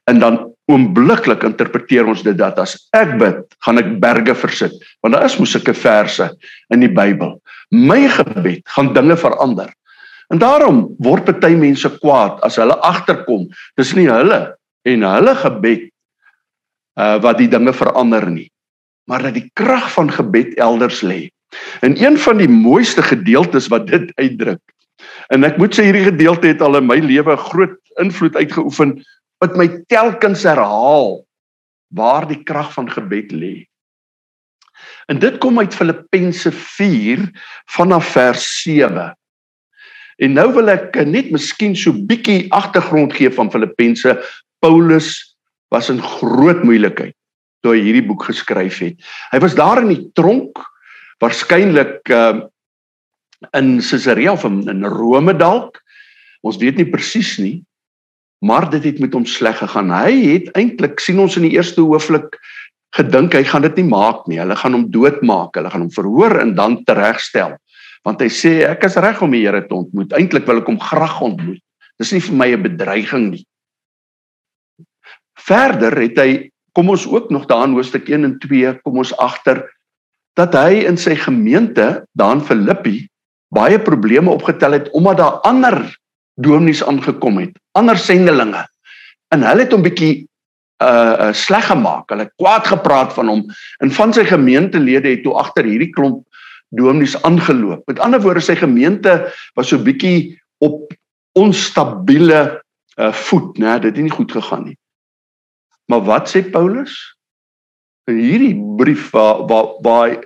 En 0.07 0.19
dan 0.19 0.53
oombliklik 0.69 1.43
interpreteer 1.43 2.05
ons 2.05 2.21
dit 2.23 2.37
dat 2.37 2.59
as 2.59 2.77
ek 2.93 3.17
bid, 3.17 3.41
gaan 3.65 3.77
ek 3.77 3.99
berge 3.99 4.35
versit, 4.35 4.73
want 5.01 5.13
daar 5.13 5.25
is 5.25 5.37
mos 5.39 5.51
sulke 5.51 5.73
verse 5.73 6.29
in 6.69 6.79
die 6.79 6.93
Bybel. 6.93 7.41
My 7.71 8.07
gebed 8.07 8.61
gaan 8.65 8.93
dinge 8.93 9.17
verander. 9.17 9.73
En 10.29 10.37
daarom 10.37 10.95
word 11.01 11.25
party 11.25 11.55
mense 11.57 11.89
kwaad 11.99 12.37
as 12.45 12.55
hulle 12.61 12.77
agterkom. 12.85 13.47
Dis 13.77 13.95
nie 13.97 14.07
hulle 14.07 14.53
en 14.89 15.05
hulle 15.07 15.35
gebed 15.45 15.89
uh 16.99 17.17
wat 17.23 17.37
die 17.39 17.49
dinge 17.51 17.73
verander 17.73 18.25
nie 18.29 18.49
maar 19.09 19.25
dat 19.25 19.33
die 19.33 19.49
krag 19.57 19.89
van 19.91 20.11
gebed 20.13 20.53
elders 20.61 21.01
lê. 21.01 21.29
En 21.81 21.97
een 21.97 22.17
van 22.21 22.37
die 22.37 22.49
mooiste 22.49 23.01
gedeeltes 23.01 23.67
wat 23.73 23.87
dit 23.89 24.11
uitdruk. 24.21 24.61
En 25.33 25.43
ek 25.47 25.57
moet 25.57 25.73
sê 25.73 25.87
hierdie 25.87 26.11
gedeelte 26.11 26.51
het 26.51 26.61
al 26.61 26.77
in 26.77 26.85
my 26.85 26.99
lewe 27.01 27.37
groot 27.49 27.79
invloed 28.03 28.37
uitgeoefen 28.37 28.99
wat 29.41 29.57
my 29.57 29.65
telkens 29.89 30.43
herhaal 30.45 31.23
waar 31.95 32.27
die 32.29 32.43
krag 32.45 32.69
van 32.75 32.91
gebed 32.91 33.33
lê. 33.33 33.53
En 35.09 35.17
dit 35.17 35.39
kom 35.41 35.57
uit 35.57 35.73
Filippense 35.73 36.51
4 36.53 37.25
vanaf 37.73 38.11
vers 38.13 38.45
7. 38.61 39.09
En 40.21 40.35
nou 40.37 40.51
wil 40.53 40.69
ek 40.75 40.99
net 41.07 41.31
miskien 41.33 41.73
so 41.73 41.95
bietjie 41.95 42.45
agtergrond 42.53 43.15
gee 43.17 43.31
van 43.33 43.49
Filippense 43.49 44.19
Paulus 44.59 45.35
was 45.71 45.89
in 45.89 46.01
groot 46.01 46.63
moeilikheid 46.63 47.15
toe 47.63 47.75
hy 47.75 47.81
hierdie 47.83 48.05
boek 48.07 48.23
geskryf 48.29 48.79
het. 48.83 48.99
Hy 49.33 49.39
was 49.43 49.57
daar 49.57 49.81
in 49.83 49.91
die 49.91 50.03
tronk 50.17 50.61
waarskynlik 51.23 52.07
uh 52.13 52.47
in 53.55 53.77
Caesarea 53.79 54.33
of 54.33 54.43
in, 54.43 54.83
Rome 54.83 55.31
dalk. 55.31 55.77
Ons 56.43 56.57
weet 56.59 56.75
nie 56.75 56.89
presies 56.91 57.37
nie. 57.39 57.61
Maar 58.43 58.69
dit 58.73 58.83
het 58.83 58.99
met 58.99 59.13
hom 59.15 59.23
sleg 59.23 59.55
gegaan. 59.61 59.93
Hy 59.95 60.11
het 60.25 60.49
eintlik 60.59 60.99
sien 60.99 61.21
ons 61.23 61.37
in 61.39 61.45
die 61.47 61.55
eerste 61.55 61.79
hoofstuk 61.79 62.35
gedink 62.97 63.37
hy 63.37 63.45
gaan 63.47 63.63
dit 63.63 63.79
nie 63.79 63.87
maak 63.87 64.25
nie. 64.27 64.41
Hulle 64.41 64.57
gaan 64.59 64.75
hom 64.75 64.89
doodmaak. 64.91 65.55
Hulle 65.55 65.71
gaan 65.71 65.85
hom 65.85 65.93
verhoor 65.95 66.35
en 66.41 66.51
dan 66.57 66.81
teregstel. 66.83 67.55
Want 68.07 68.19
hy 68.23 68.27
sê 68.27 68.53
ek 68.67 68.83
is 68.87 68.99
reg 68.99 69.23
om 69.23 69.31
die 69.35 69.45
Here 69.45 69.63
te 69.63 69.77
ontmoet. 69.77 70.11
Eintlik 70.19 70.47
wil 70.47 70.59
ek 70.59 70.71
hom 70.71 70.79
graag 70.83 71.19
ontmoet. 71.23 71.63
Dis 71.99 72.11
nie 72.15 72.23
vir 72.23 72.35
my 72.35 72.49
'n 72.55 72.63
bedreiging 72.63 73.31
nie. 73.31 73.45
Verder 75.49 75.95
het 75.97 76.17
hy 76.21 76.31
kom 76.77 76.91
ons 76.93 77.07
ook 77.09 77.31
nog 77.33 77.47
daarin 77.49 77.73
hoofstuk 77.73 78.09
1 78.09 78.27
en 78.27 78.35
2 78.43 78.75
kom 78.85 78.99
ons 79.01 79.13
agter 79.17 79.63
dat 80.37 80.53
hy 80.53 80.85
in 80.87 80.99
sy 80.99 81.15
gemeente 81.17 82.05
daan 82.17 82.43
Filippi 82.45 83.07
baie 83.55 83.79
probleme 83.81 84.29
opgetel 84.29 84.77
het 84.77 84.91
omdat 84.93 85.17
daar 85.17 85.39
ander 85.49 85.81
dominees 86.39 86.83
aangekom 86.85 87.41
het, 87.41 87.57
ander 87.75 87.97
sendelinge. 87.97 88.61
En 89.33 89.43
hulle 89.43 89.65
het 89.65 89.73
hom 89.73 89.83
bietjie 89.83 90.13
uh, 90.83 91.31
sleg 91.35 91.65
gemaak. 91.67 92.07
Hulle 92.13 92.29
kwaad 92.39 92.69
gepraat 92.69 93.11
van 93.17 93.31
hom 93.33 93.41
en 93.83 93.91
van 93.97 94.13
sy 94.15 94.23
gemeentelede 94.29 95.15
het 95.15 95.25
toe 95.25 95.35
agter 95.41 95.67
hierdie 95.67 95.91
klomp 95.97 96.23
dominees 96.77 97.17
aangeloop. 97.27 97.83
Met 97.89 97.99
ander 98.05 98.21
woorde 98.21 98.45
sy 98.45 98.55
gemeente 98.55 99.17
was 99.57 99.73
so 99.73 99.81
bietjie 99.81 100.37
op 100.63 100.93
onstabiele 101.39 102.61
uh 102.99 103.13
voet, 103.15 103.57
né? 103.63 103.77
Dit 103.79 103.95
het 103.95 104.03
nie 104.03 104.11
goed 104.11 104.31
gegaan 104.35 104.65
nie. 104.67 104.77
Maar 105.89 106.05
wat 106.05 106.29
sê 106.29 106.43
Paulus? 106.45 106.93
In 108.09 108.19
hierdie 108.21 108.55
brief 108.77 109.09
waar 109.13 109.45
waar 109.49 109.73
waar 109.85 110.03
hy 110.09 110.17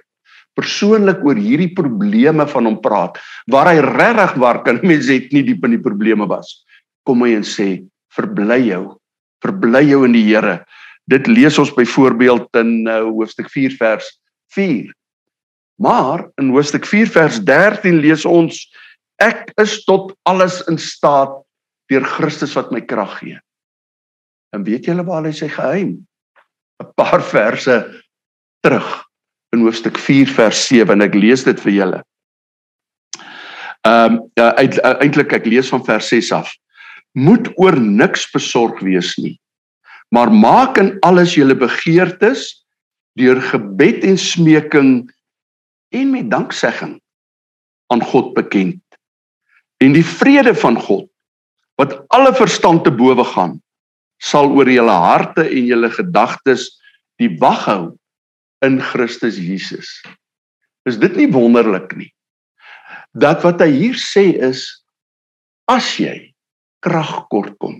persoonlik 0.57 1.23
oor 1.25 1.39
hierdie 1.39 1.71
probleme 1.73 2.45
van 2.49 2.67
hom 2.69 2.77
praat, 2.81 3.17
waar 3.49 3.71
hy 3.71 3.79
regtig 3.81 4.35
waar 4.41 4.61
kan 4.65 4.81
mense 4.85 5.09
het 5.09 5.31
nie 5.33 5.43
diep 5.47 5.63
in 5.65 5.77
die 5.77 5.81
probleme 5.81 6.27
was. 6.29 6.59
Kom 7.07 7.25
hy 7.25 7.33
en 7.39 7.47
sê 7.47 7.69
verbly 8.13 8.59
jou, 8.67 8.83
verbly 9.43 9.81
jou 9.87 10.03
in 10.05 10.13
die 10.13 10.25
Here. 10.27 10.59
Dit 11.09 11.27
lees 11.27 11.57
ons 11.59 11.73
byvoorbeeld 11.73 12.53
in 12.61 12.85
uh, 12.87 13.01
hoofstuk 13.09 13.49
4 13.51 13.73
vers 13.79 14.05
4. 14.55 14.93
Maar 15.81 16.27
in 16.39 16.53
hoofstuk 16.53 16.85
4 16.87 17.09
vers 17.11 17.39
13 17.43 17.97
lees 18.03 18.27
ons 18.29 18.61
ek 19.23 19.49
is 19.61 19.79
tot 19.87 20.13
alles 20.29 20.61
in 20.69 20.77
staat 20.79 21.33
deur 21.91 22.05
Christus 22.15 22.53
wat 22.55 22.71
my 22.71 22.81
krag 22.85 23.17
gee. 23.19 23.39
En 24.53 24.63
weet 24.63 24.85
julle 24.85 25.03
waar 25.05 25.25
hy 25.25 25.33
sy 25.33 25.49
geheim? 25.49 25.97
'n 26.81 26.89
Paar 26.95 27.23
verse 27.25 27.75
terug 28.61 28.89
in 29.53 29.65
hoofstuk 29.65 29.97
4 29.97 30.29
vers 30.29 30.67
7 30.67 30.93
en 30.93 31.05
ek 31.05 31.17
lees 31.17 31.45
dit 31.45 31.59
vir 31.65 31.73
julle. 31.73 32.01
Ehm 33.83 34.13
um, 34.13 34.19
ja 34.39 34.53
eintlik 34.57 35.33
ek 35.33 35.49
lees 35.49 35.69
van 35.73 35.85
vers 35.85 36.07
6 36.13 36.31
af. 36.31 36.53
Moet 37.17 37.49
oor 37.61 37.77
niks 37.79 38.29
besorg 38.33 38.79
wees 38.85 39.15
nie. 39.17 39.39
Maar 40.13 40.31
maak 40.31 40.77
in 40.77 40.97
alles 41.01 41.33
julle 41.35 41.55
begeertes 41.57 42.65
deur 43.17 43.41
gebed 43.41 44.05
en 44.05 44.17
smeking 44.17 44.93
en 45.93 46.11
met 46.11 46.29
danksegging 46.29 46.99
aan 47.93 48.01
God 48.01 48.33
bekend. 48.33 48.81
En 49.81 49.93
die 49.93 50.05
vrede 50.05 50.53
van 50.55 50.77
God 50.77 51.09
wat 51.81 52.05
alle 52.13 52.33
verstand 52.37 52.83
te 52.85 52.93
bowe 52.93 53.25
gaan 53.33 53.62
sal 54.23 54.51
oor 54.55 54.69
julle 54.71 54.95
harte 55.05 55.45
en 55.45 55.67
julle 55.67 55.89
gedagtes 55.91 56.69
die 57.21 57.31
wag 57.41 57.65
hou 57.67 57.83
in 58.63 58.79
Christus 58.81 59.37
Jesus. 59.39 59.89
Is 60.87 60.99
dit 60.99 61.15
nie 61.19 61.29
wonderlik 61.31 61.91
nie? 61.99 62.09
Dat 63.13 63.43
wat 63.45 63.61
hy 63.61 63.69
hier 63.71 63.99
sê 63.99 64.31
is 64.39 64.65
as 65.71 65.87
jy 65.99 66.33
krag 66.83 67.13
kort 67.31 67.55
kom, 67.63 67.77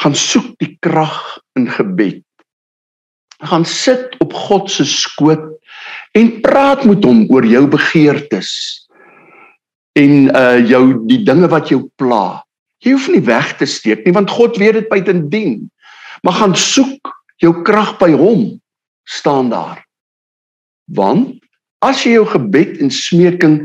gaan 0.00 0.16
soek 0.16 0.52
die 0.60 0.74
krag 0.84 1.20
in 1.56 1.68
gebed. 1.70 2.24
Gaan 3.40 3.64
sit 3.64 4.16
op 4.20 4.34
God 4.36 4.68
se 4.72 4.84
skoot 4.84 5.46
en 6.16 6.32
praat 6.44 6.84
met 6.88 7.04
hom 7.08 7.24
oor 7.32 7.46
jou 7.48 7.64
begeertes 7.72 8.50
en 9.98 10.28
uh 10.36 10.60
jou 10.60 10.84
die 11.08 11.22
dinge 11.24 11.48
wat 11.52 11.72
jou 11.72 11.86
pla. 12.00 12.42
Jy 12.80 12.94
hoef 12.96 13.08
nie 13.12 13.22
weg 13.24 13.56
te 13.60 13.68
steek 13.68 14.04
nie 14.06 14.14
want 14.16 14.32
God 14.32 14.56
weet 14.60 14.78
dit 14.78 14.88
buitendien. 14.88 15.68
Maar 16.24 16.40
gaan 16.40 16.56
soek 16.56 17.12
jou 17.40 17.52
krag 17.64 17.96
by 18.00 18.10
hom 18.16 18.60
staan 19.08 19.50
daar. 19.52 19.84
Want 20.92 21.38
as 21.84 22.04
jy 22.04 22.18
jou 22.18 22.26
gebed 22.28 22.80
en 22.80 22.92
smeking 22.92 23.56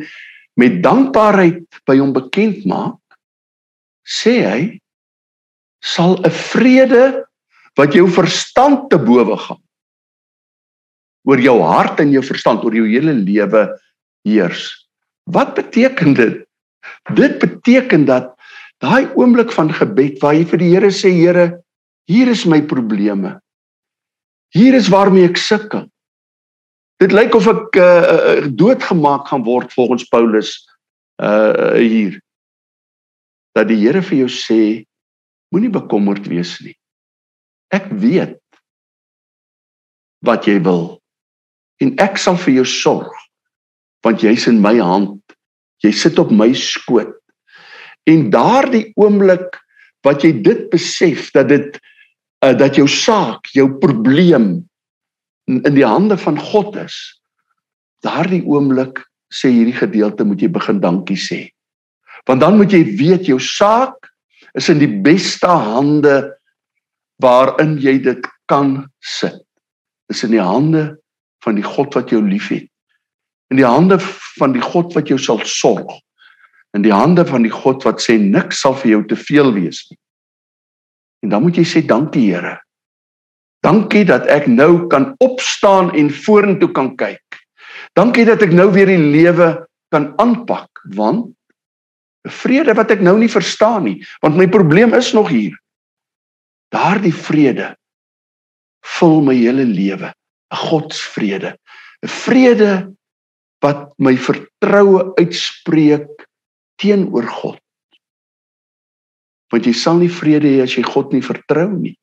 met 0.55 0.79
dankbaarheid 0.84 1.81
by 1.88 1.98
hom 2.00 2.13
bekend 2.15 2.63
maak, 2.69 3.00
sê 4.05 4.36
hy 4.45 4.62
sal 5.84 6.17
'n 6.24 6.31
vrede 6.31 7.25
wat 7.75 7.93
jou 7.93 8.07
verstand 8.07 8.89
te 8.89 8.98
bowe 8.98 9.38
gaan 9.38 9.62
oor 11.25 11.41
jou 11.41 11.57
hart 11.62 12.00
en 12.00 12.12
jou 12.13 12.24
verstand 12.24 12.63
oor 12.63 12.75
jou 12.75 12.86
hele 12.88 13.13
lewe 13.13 13.65
heers. 14.24 14.88
Wat 15.25 15.55
beteken 15.57 16.13
dit? 16.13 16.45
Dit 17.17 17.39
beteken 17.41 18.05
dat 18.05 18.34
daai 18.85 19.09
oomblik 19.17 19.51
van 19.55 19.71
gebed 19.73 20.21
waar 20.21 20.35
jy 20.37 20.45
vir 20.51 20.61
die 20.61 20.71
Here 20.73 20.91
sê 20.93 21.11
Here, 21.15 21.45
hier 22.09 22.29
is 22.29 22.45
my 22.45 22.61
probleme. 22.61 23.39
Hier 24.53 24.77
is 24.77 24.91
waarmee 24.93 25.27
ek 25.27 25.39
sukkel. 25.41 25.87
Dit 27.01 27.15
lyk 27.15 27.35
of 27.35 27.47
ek 27.51 27.79
uh, 27.81 28.45
doodgemaak 28.47 29.27
gaan 29.31 29.43
word 29.47 29.73
volgens 29.75 30.05
Paulus 30.11 30.55
uh 31.23 31.75
hier. 31.79 32.19
Dat 33.55 33.69
die 33.71 33.79
Here 33.81 34.03
vir 34.03 34.25
jou 34.25 34.31
sê 34.31 34.61
moenie 35.53 35.71
bekommerd 35.71 36.27
wees 36.31 36.57
nie. 36.63 36.75
Ek 37.73 37.89
weet 37.89 38.39
wat 40.25 40.47
jy 40.47 40.59
wil 40.63 40.99
en 41.83 41.93
ek 42.03 42.19
sal 42.21 42.37
vir 42.39 42.61
jou 42.61 42.67
sorg 42.69 43.11
want 44.05 44.21
jy's 44.21 44.45
in 44.47 44.61
my 44.61 44.75
hand. 44.77 45.19
Jy 45.81 45.91
sit 45.91 46.19
op 46.21 46.29
my 46.31 46.51
skoot. 46.53 47.15
En 48.09 48.29
daardie 48.33 48.91
oomblik 49.01 49.57
wat 50.05 50.24
jy 50.25 50.35
dit 50.45 50.67
besef 50.69 51.31
dat 51.33 51.50
dit 51.50 51.77
uh, 52.45 52.53
dat 52.53 52.77
jou 52.77 52.88
saak, 52.89 53.50
jou 53.55 53.67
probleem 53.81 54.50
in, 55.50 55.62
in 55.65 55.75
die 55.77 55.85
hande 55.85 56.17
van 56.21 56.38
God 56.39 56.77
is, 56.77 56.95
daardie 58.05 58.43
oomblik 58.45 59.01
sê 59.33 59.50
hierdie 59.50 59.77
gedeelte 59.77 60.25
moet 60.27 60.43
jy 60.43 60.51
begin 60.53 60.81
dankie 60.83 61.19
sê. 61.19 61.41
Want 62.29 62.41
dan 62.41 62.57
moet 62.57 62.74
jy 62.74 62.83
weet 62.97 63.29
jou 63.29 63.39
saak 63.41 64.12
is 64.55 64.69
in 64.71 64.79
die 64.79 64.91
beste 65.03 65.50
hande 65.50 66.15
waarin 67.21 67.75
jy 67.81 67.97
dit 68.03 68.29
kan 68.50 68.85
sit. 69.01 69.41
Is 70.13 70.24
in 70.24 70.35
die 70.35 70.43
hande 70.43 70.93
van 71.43 71.57
die 71.57 71.65
God 71.65 71.95
wat 71.97 72.13
jou 72.13 72.21
liefhet. 72.24 72.69
In 73.53 73.59
die 73.59 73.67
hande 73.67 73.97
van 74.39 74.55
die 74.55 74.63
God 74.63 74.93
wat 74.95 75.09
jou 75.09 75.17
sal 75.21 75.41
sorg. 75.45 75.91
In 76.75 76.84
die 76.84 76.94
hande 76.94 77.24
van 77.25 77.46
die 77.46 77.53
God 77.53 77.86
wat 77.88 78.03
sê 78.03 78.17
niks 78.20 78.62
sal 78.65 78.75
vir 78.75 78.98
jou 78.98 79.01
te 79.08 79.15
veel 79.15 79.53
wees 79.55 79.86
nie. 79.89 80.00
En 81.24 81.32
dan 81.32 81.46
moet 81.46 81.58
jy 81.58 81.65
sê 81.65 81.82
dankie 81.88 82.27
Here. 82.34 82.60
Dankie 83.65 84.03
dat 84.05 84.27
ek 84.29 84.46
nou 84.51 84.86
kan 84.91 85.13
opstaan 85.24 85.89
en 85.98 86.12
vorentoe 86.13 86.70
kan 86.75 86.91
kyk. 87.00 87.39
Dankie 87.98 88.25
dat 88.27 88.44
ek 88.46 88.53
nou 88.53 88.67
weer 88.75 88.91
die 88.91 89.00
lewe 89.01 89.55
kan 89.94 90.12
aanpak 90.22 90.84
want 90.94 91.32
'n 92.25 92.33
vrede 92.42 92.74
wat 92.74 92.92
ek 92.92 93.01
nou 93.01 93.18
nie 93.18 93.29
verstaan 93.29 93.83
nie, 93.85 94.01
want 94.22 94.38
my 94.38 94.48
probleem 94.48 94.94
is 94.94 95.14
nog 95.14 95.29
hier. 95.29 95.53
Daardie 96.74 97.14
vrede 97.14 97.75
vul 98.98 99.22
my 99.22 99.35
hele 99.35 99.66
lewe, 99.66 100.09
'n 100.51 100.57
Godsvrede, 100.57 101.55
'n 102.03 102.07
vrede 102.07 102.94
wat 103.61 103.94
my 103.98 104.18
vertroue 104.18 105.14
uitspreek 105.18 106.09
teenoor 106.81 107.27
God 107.29 107.61
want 109.53 109.68
jy 109.68 109.75
sal 109.77 110.00
nie 110.01 110.11
vrede 110.11 110.50
hê 110.50 110.64
as 110.66 110.74
jy 110.75 110.83
God 110.83 111.14
nie 111.14 111.24
vertrou 111.24 111.70
nie. 111.72 111.94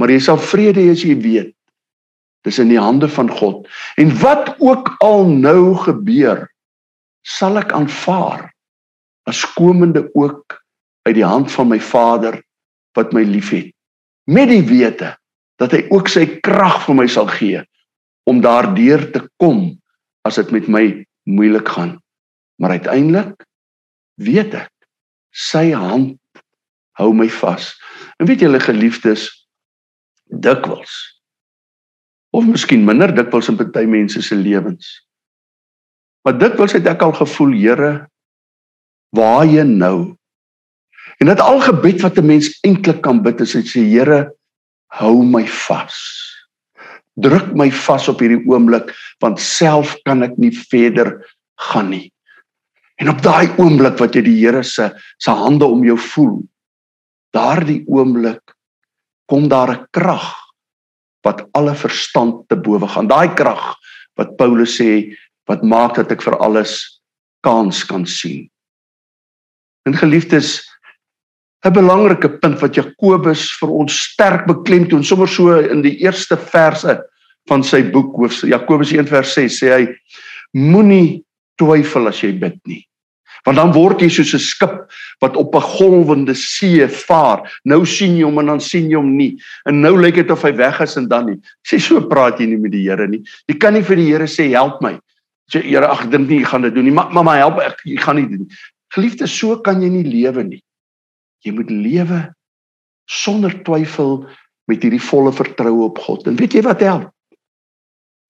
Maar 0.00 0.12
jy 0.12 0.20
sal 0.26 0.40
vrede 0.40 0.82
hê 0.82 0.92
as 0.92 1.04
jy 1.06 1.16
weet 1.16 1.54
dis 2.44 2.58
in 2.62 2.70
die 2.72 2.80
hande 2.80 3.08
van 3.12 3.28
God. 3.28 3.66
En 4.00 4.12
wat 4.22 4.54
ook 4.64 4.94
al 5.04 5.28
nou 5.28 5.74
gebeur, 5.76 6.46
sal 7.20 7.60
ek 7.60 7.74
aanvaar 7.76 8.46
as 9.28 9.42
komende 9.56 10.06
ook 10.16 10.56
uit 11.04 11.18
die 11.18 11.26
hand 11.26 11.52
van 11.52 11.68
my 11.68 11.76
Vader 11.80 12.38
wat 12.96 13.12
my 13.12 13.26
liefhet. 13.28 13.68
Met 14.24 14.48
die 14.48 14.64
wete 14.64 15.12
dat 15.60 15.76
hy 15.76 15.84
ook 15.92 16.08
sy 16.08 16.24
krag 16.40 16.80
vir 16.86 16.96
my 17.02 17.06
sal 17.12 17.28
gee 17.28 17.60
om 18.28 18.40
daardeur 18.40 19.04
te 19.12 19.20
kom 19.40 19.66
as 20.24 20.40
dit 20.40 20.52
met 20.56 20.68
my 20.72 20.84
moeilik 21.28 21.68
gaan. 21.68 21.98
Maar 22.60 22.80
uiteindelik 22.80 23.36
weet 24.20 24.54
ek 24.54 24.72
sy 25.30 25.70
hand 25.72 26.18
hou 27.00 27.12
my 27.16 27.28
vas. 27.40 27.72
En 28.20 28.28
weet 28.28 28.42
julle 28.44 28.60
geliefdes, 28.60 29.28
dikwels 30.30 30.92
of 32.30 32.46
miskien 32.46 32.84
minder 32.86 33.10
dikwels 33.10 33.48
in 33.50 33.58
party 33.58 33.86
mense 33.90 34.20
se 34.22 34.36
lewens. 34.38 34.86
Maar 36.22 36.36
dikwels 36.38 36.76
het 36.76 36.86
ek 36.86 37.02
al 37.02 37.14
gevoel, 37.16 37.56
Here, 37.58 37.92
waar 39.16 39.46
jy 39.48 39.64
nou? 39.66 40.14
En 41.18 41.30
dit 41.30 41.40
al 41.42 41.60
gebed 41.64 42.04
wat 42.04 42.18
'n 42.18 42.26
mens 42.26 42.52
eintlik 42.62 43.02
kan 43.02 43.22
bid 43.22 43.40
is 43.40 43.54
hy 43.54 43.62
sê 43.66 43.82
Here, 43.82 44.30
hou 45.00 45.22
my 45.22 45.46
vas. 45.46 45.96
Druk 47.16 47.52
my 47.54 47.70
vas 47.70 48.08
op 48.08 48.20
hierdie 48.20 48.44
oomblik 48.46 48.94
want 49.20 49.40
self 49.40 49.96
kan 50.04 50.22
ek 50.22 50.38
nie 50.38 50.52
verder 50.52 51.18
gaan 51.58 51.90
nie. 51.90 52.12
En 53.00 53.08
op 53.08 53.22
daai 53.24 53.48
oomblik 53.56 53.96
wat 54.00 54.14
jy 54.14 54.22
die 54.26 54.36
Here 54.42 54.62
se 54.62 54.90
se 55.18 55.32
hande 55.32 55.64
om 55.64 55.84
jou 55.84 55.96
voel, 56.12 56.36
daardie 57.32 57.80
oomblik 57.88 58.54
kom 59.30 59.48
daar 59.48 59.72
'n 59.72 59.86
krag 59.90 60.28
wat 61.24 61.48
alle 61.52 61.74
verstand 61.74 62.48
te 62.48 62.56
bowe 62.56 62.88
gaan. 62.88 63.08
Daai 63.08 63.34
krag 63.34 63.76
wat 64.16 64.36
Paulus 64.36 64.76
sê 64.80 65.16
wat 65.46 65.62
maak 65.62 65.94
dat 65.94 66.12
ek 66.12 66.22
vir 66.22 66.36
alles 66.38 67.00
kans 67.40 67.84
kan 67.84 68.06
sien. 68.06 68.50
En 69.88 69.96
geliefdes, 69.96 70.60
'n 71.64 71.72
belangrike 71.72 72.28
punt 72.40 72.60
wat 72.60 72.74
Jakobus 72.74 73.58
vir 73.60 73.68
ons 73.68 73.92
sterk 74.12 74.46
beklemtoon 74.46 75.04
sommer 75.04 75.28
so 75.28 75.58
in 75.58 75.82
die 75.82 75.96
eerste 76.04 76.36
verse 76.36 77.00
van 77.48 77.62
sy 77.62 77.82
boek 77.82 78.16
hoof 78.16 78.42
Jakobus 78.42 78.92
1:6 78.92 79.60
sê 79.60 79.72
hy 79.72 79.96
moenie 80.52 81.24
twyfel 81.56 82.08
as 82.08 82.20
jy 82.22 82.32
bid 82.32 82.56
nie. 82.66 82.89
Want 83.48 83.56
dan 83.56 83.72
word 83.72 84.02
jy 84.02 84.08
soos 84.12 84.34
'n 84.34 84.38
skip 84.38 84.74
wat 85.20 85.36
op 85.36 85.54
'n 85.54 85.60
golwende 85.60 86.34
see 86.34 86.86
vaar. 86.86 87.40
Nou 87.64 87.86
sien 87.86 88.16
jy 88.16 88.24
hom 88.24 88.38
en 88.38 88.46
dan 88.46 88.60
sien 88.60 88.90
jy 88.90 88.96
hom 88.96 89.16
nie. 89.16 89.40
En 89.64 89.80
nou 89.80 89.96
lyk 90.00 90.14
dit 90.14 90.30
of 90.30 90.42
hy 90.42 90.52
weg 90.56 90.80
is 90.80 90.96
en 90.96 91.08
dan 91.08 91.26
nie. 91.26 91.40
Sê 91.64 91.80
so 91.80 92.00
praat 92.00 92.38
jy 92.38 92.46
nie 92.46 92.56
met 92.56 92.72
die 92.72 92.88
Here 92.88 93.06
nie. 93.08 93.22
Jy 93.48 93.58
kan 93.58 93.74
nie 93.74 93.82
vir 93.82 93.96
die 93.96 94.10
Here 94.12 94.26
sê 94.26 94.50
help 94.50 94.80
my. 94.80 94.98
Sê 95.52 95.62
Here, 95.62 95.86
ag 95.86 96.10
dink 96.10 96.28
nie 96.28 96.40
ek 96.40 96.48
gaan 96.48 96.62
dit 96.62 96.74
doen 96.74 96.84
nie. 96.84 96.92
Maar 96.92 97.24
maar 97.24 97.38
help 97.38 97.58
ek, 97.58 97.80
jy 97.84 97.96
gaan 97.96 98.16
nie 98.16 98.28
doen 98.28 98.46
nie. 98.46 98.56
Geliefde, 98.92 99.26
so 99.26 99.56
kan 99.56 99.82
jy 99.82 99.88
nie 99.88 100.04
lewe 100.04 100.44
nie. 100.44 100.62
Jy 101.44 101.52
moet 101.52 101.70
lewe 101.70 102.34
sonder 103.06 103.62
twyfel 103.64 104.26
met 104.66 104.82
hierdie 104.82 105.02
volle 105.02 105.32
vertroue 105.32 105.84
op 105.84 105.98
God. 105.98 106.26
En 106.26 106.36
weet 106.36 106.52
jy 106.52 106.62
wat 106.62 106.80
help? 106.80 107.10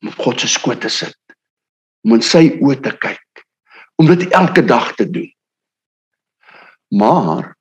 Om 0.02 0.08
op 0.08 0.18
God 0.18 0.40
se 0.40 0.48
skoot 0.48 0.80
te 0.80 0.88
sit. 0.88 1.16
Om 2.04 2.14
in 2.14 2.22
sy 2.22 2.58
oë 2.60 2.80
te 2.80 2.92
kyk 2.96 3.20
om 4.00 4.08
dit 4.08 4.28
elke 4.32 4.64
dag 4.64 4.94
te 4.96 5.04
doen. 5.10 5.28
Maar 6.88 7.52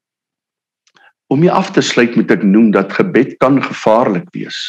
om 1.27 1.43
jy 1.43 1.51
af 1.51 1.73
te 1.75 1.83
sluit 1.83 2.15
moet 2.15 2.31
ek 2.31 2.45
noem 2.47 2.71
dat 2.73 2.95
gebed 2.95 3.35
kan 3.43 3.59
gevaarlik 3.61 4.29
wees. 4.33 4.59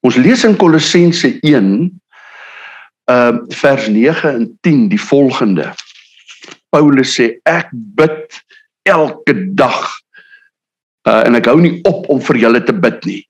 Ons 0.00 0.16
lees 0.16 0.42
in 0.48 0.56
Kolossense 0.58 1.36
1 1.44 1.68
uh 3.10 3.36
vers 3.60 3.86
9 3.92 4.32
en 4.32 4.48
10 4.64 4.88
die 4.90 5.02
volgende. 5.02 5.68
Paulus 6.72 7.12
sê 7.18 7.34
ek 7.50 7.68
bid 8.00 8.40
elke 8.88 9.36
dag 9.60 9.78
uh 11.10 11.20
en 11.28 11.36
ek 11.36 11.52
hou 11.52 11.58
nie 11.60 11.76
op 11.84 12.08
om 12.08 12.24
vir 12.30 12.40
julle 12.46 12.64
te 12.64 12.74
bid 12.74 13.04
nie. 13.04 13.22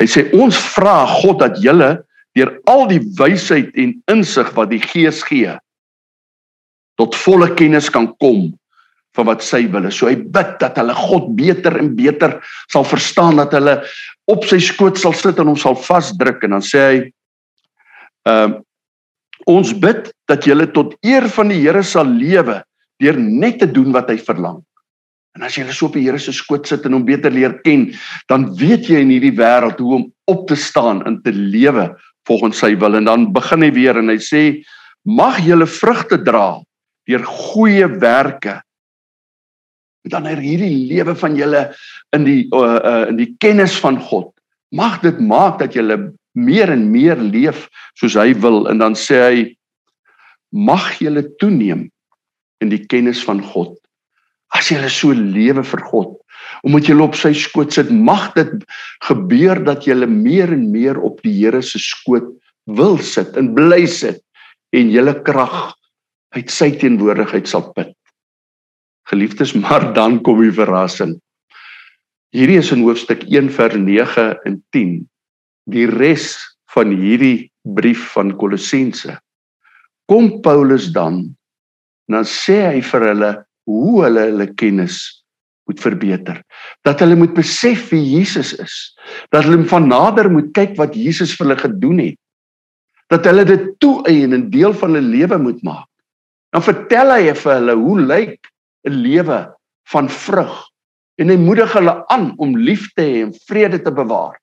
Hy 0.00 0.08
sê 0.08 0.28
ons 0.32 0.56
vra 0.72 1.02
God 1.20 1.44
dat 1.44 1.60
julle 1.62 1.98
deur 2.38 2.56
al 2.70 2.86
die 2.88 3.02
wysheid 3.20 3.74
en 3.76 3.98
insig 4.10 4.54
wat 4.56 4.72
die 4.72 4.82
Gees 4.82 5.20
gee 5.28 5.58
tot 6.98 7.16
volle 7.24 7.52
kennis 7.58 7.90
kan 7.90 8.10
kom 8.22 8.48
van 9.16 9.26
wat 9.30 9.42
sy 9.42 9.64
wil. 9.72 9.86
So 9.90 10.10
hy 10.10 10.16
bid 10.18 10.56
dat 10.62 10.78
hulle 10.78 10.94
God 10.94 11.30
beter 11.38 11.78
en 11.78 11.94
beter 11.98 12.38
sal 12.70 12.86
verstaan 12.86 13.38
dat 13.40 13.54
hulle 13.56 13.78
op 14.30 14.44
sy 14.46 14.58
skoot 14.62 14.98
sal 15.00 15.14
sit 15.16 15.38
en 15.40 15.52
hom 15.52 15.58
sal 15.58 15.78
vasdruk 15.78 16.44
en 16.44 16.58
dan 16.58 16.64
sê 16.64 16.84
hy 16.86 16.98
Ehm 18.28 18.56
uh, 18.56 18.64
ons 19.48 19.70
bid 19.80 20.10
dat 20.28 20.44
julle 20.44 20.66
tot 20.74 20.90
eer 21.06 21.24
van 21.32 21.48
die 21.48 21.60
Here 21.62 21.80
sal 21.86 22.08
lewe 22.10 22.58
deur 23.00 23.16
net 23.16 23.62
te 23.62 23.68
doen 23.70 23.94
wat 23.94 24.10
hy 24.12 24.18
verlang. 24.20 24.58
En 25.38 25.46
as 25.46 25.56
jy 25.56 25.64
so 25.70 25.86
op 25.86 25.96
die 25.96 26.02
Here 26.04 26.18
se 26.20 26.34
skoot 26.36 26.68
sit 26.68 26.84
en 26.84 26.96
hom 26.98 27.06
beter 27.06 27.32
leer 27.32 27.54
ken, 27.64 27.86
dan 28.28 28.48
weet 28.58 28.90
jy 28.90 29.00
in 29.00 29.14
hierdie 29.14 29.32
wêreld 29.38 29.80
hoe 29.80 29.94
om 30.00 30.04
op 30.28 30.44
te 30.50 30.58
staan 30.58 31.00
en 31.08 31.16
te 31.24 31.32
lewe 31.32 31.86
volgens 32.28 32.60
sy 32.60 32.74
wil. 32.82 32.98
En 32.98 33.08
dan 33.08 33.28
begin 33.32 33.64
hy 33.64 33.70
weer 33.78 33.96
en 33.96 34.12
hy 34.12 34.18
sê: 34.20 34.42
"Mag 35.06 35.40
julle 35.46 35.70
vrugte 35.78 36.20
dra 36.26 36.58
deur 37.08 37.24
goeie 37.24 37.88
werke." 38.00 38.60
Dan 40.08 40.28
er 40.30 40.40
hierdie 40.40 40.86
lewe 40.88 41.16
van 41.18 41.36
julle 41.36 41.66
in 42.16 42.24
die 42.24 42.46
uh, 42.54 42.78
uh, 42.78 43.04
in 43.10 43.18
die 43.18 43.34
kennis 43.42 43.76
van 43.82 43.98
God. 44.00 44.30
Mag 44.72 45.00
dit 45.04 45.18
maak 45.20 45.58
dat 45.60 45.76
julle 45.76 45.98
meer 46.38 46.70
en 46.72 46.90
meer 46.92 47.18
leef 47.18 47.66
soos 47.98 48.16
hy 48.16 48.32
wil 48.40 48.68
en 48.70 48.80
dan 48.80 48.96
sê 48.96 49.20
hy 49.24 49.40
mag 50.54 50.94
julle 51.02 51.26
toeneem 51.42 51.88
in 52.62 52.72
die 52.72 52.84
kennis 52.90 53.20
van 53.26 53.42
God. 53.44 53.74
As 54.56 54.70
jy 54.72 54.80
so 54.88 55.12
lewe 55.12 55.62
vir 55.66 55.82
God, 55.90 56.14
omdat 56.64 56.88
jy 56.88 56.96
op 57.04 57.16
sy 57.18 57.34
skoot 57.36 57.74
sit, 57.74 57.90
mag 57.92 58.30
dit 58.36 58.52
gebeur 59.06 59.60
dat 59.66 59.86
jy 59.86 59.98
meer 60.08 60.54
en 60.54 60.70
meer 60.72 60.98
op 61.04 61.20
die 61.22 61.34
Here 61.36 61.60
se 61.62 61.80
skoot 61.82 62.32
wil 62.78 62.98
sit 62.98 63.36
en 63.36 63.52
bly 63.56 63.84
sit 63.86 64.22
en 64.76 64.90
julle 64.92 65.14
krag 65.24 65.74
uit 66.36 66.50
sy 66.52 66.70
teenwoordigheid 66.76 67.48
sal 67.48 67.70
put. 67.76 67.94
Geliefdes, 69.08 69.54
maar 69.56 69.92
dan 69.96 70.20
kom 70.22 70.42
die 70.42 70.52
verrassing. 70.52 71.16
Hierdie 72.36 72.58
is 72.60 72.72
in 72.74 72.84
hoofstuk 72.84 73.24
1 73.24 73.48
vers 73.56 73.76
9 73.80 74.26
en 74.44 74.58
10. 74.76 74.98
Die 75.72 75.86
res 75.88 76.36
van 76.74 76.92
hierdie 76.92 77.48
brief 77.64 78.10
van 78.12 78.34
Kolossense. 78.36 79.16
Kom 80.08 80.40
Paulus 80.44 80.92
dan 80.92 81.24
dan 82.08 82.24
sê 82.24 82.62
hy 82.64 82.80
vir 82.80 83.04
hulle 83.10 83.30
hoe 83.68 84.04
hulle 84.06 84.22
hulle 84.30 84.46
kennis 84.56 84.96
moet 85.68 85.80
verbeter. 85.84 86.38
Dat 86.88 87.02
hulle 87.04 87.18
moet 87.20 87.34
besef 87.36 87.90
wie 87.92 88.00
Jesus 88.00 88.54
is. 88.56 88.76
Dat 89.28 89.44
hulle 89.44 89.66
van 89.68 89.90
nader 89.90 90.30
moet 90.32 90.48
kyk 90.56 90.72
wat 90.80 90.96
Jesus 90.96 91.34
vir 91.36 91.50
hulle 91.50 91.60
gedoen 91.60 92.00
het. 92.00 92.16
Dat 93.12 93.28
hulle 93.28 93.44
dit 93.48 93.68
toeëien 93.84 94.32
en 94.32 94.46
'n 94.46 94.50
deel 94.50 94.72
van 94.72 94.96
hulle 94.96 95.04
lewe 95.04 95.38
moet 95.38 95.60
maak. 95.62 95.88
Dan 96.54 96.64
vertel 96.64 97.12
hy 97.12 97.34
vir 97.34 97.54
hulle 97.54 97.76
hoe 97.76 98.00
lyk 98.00 98.48
'n 98.88 99.00
lewe 99.04 99.38
van 99.92 100.08
vrug 100.08 100.56
en 101.18 101.28
hy 101.28 101.36
moedig 101.36 101.72
hulle 101.72 101.94
aan 102.08 102.32
om 102.38 102.56
lief 102.56 102.92
te 102.94 103.02
hê 103.02 103.22
en 103.26 103.32
vrede 103.48 103.82
te 103.82 103.92
bewaar. 103.92 104.38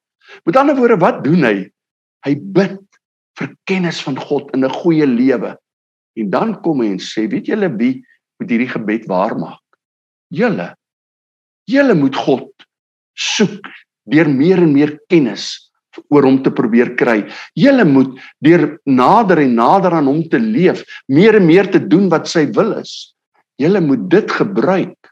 Met 0.46 0.58
ander 0.58 0.76
woorde, 0.76 0.98
wat 1.00 1.24
doen 1.24 1.44
hy? 1.44 1.72
Hy 2.26 2.34
bid 2.36 2.82
vir 3.40 3.54
kennis 3.70 4.02
van 4.04 4.18
God 4.18 4.52
in 4.54 4.66
'n 4.66 4.70
goeie 4.82 5.06
lewe. 5.06 5.58
En 6.16 6.30
dan 6.30 6.62
kom 6.62 6.82
hy 6.82 6.92
en 6.92 7.00
sê, 7.00 7.28
weet 7.30 7.48
julle 7.48 7.70
wie 7.78 8.04
moet 8.40 8.50
hierdie 8.50 8.72
gebed 8.72 9.06
waar 9.08 9.36
maak? 9.38 9.64
Julle. 10.30 10.76
Julle 11.68 11.96
moet 11.96 12.16
God 12.16 12.52
soek 13.16 13.66
deur 14.04 14.30
meer 14.30 14.58
en 14.58 14.74
meer 14.74 15.00
kennis 15.10 15.65
oor 16.10 16.28
hom 16.28 16.42
te 16.44 16.52
probeer 16.54 16.94
kry. 17.00 17.22
Julle 17.58 17.86
moet 17.88 18.14
deur 18.46 18.68
nader 18.86 19.44
en 19.46 19.56
nader 19.58 19.98
aan 19.98 20.10
hom 20.12 20.24
te 20.30 20.40
leef, 20.42 20.84
meer 21.08 21.40
en 21.40 21.46
meer 21.48 21.70
te 21.72 21.82
doen 21.82 22.10
wat 22.14 22.30
sy 22.32 22.46
wil 22.56 22.76
is. 22.80 23.16
Julle 23.62 23.82
moet 23.82 24.10
dit 24.12 24.32
gebruik 24.32 25.12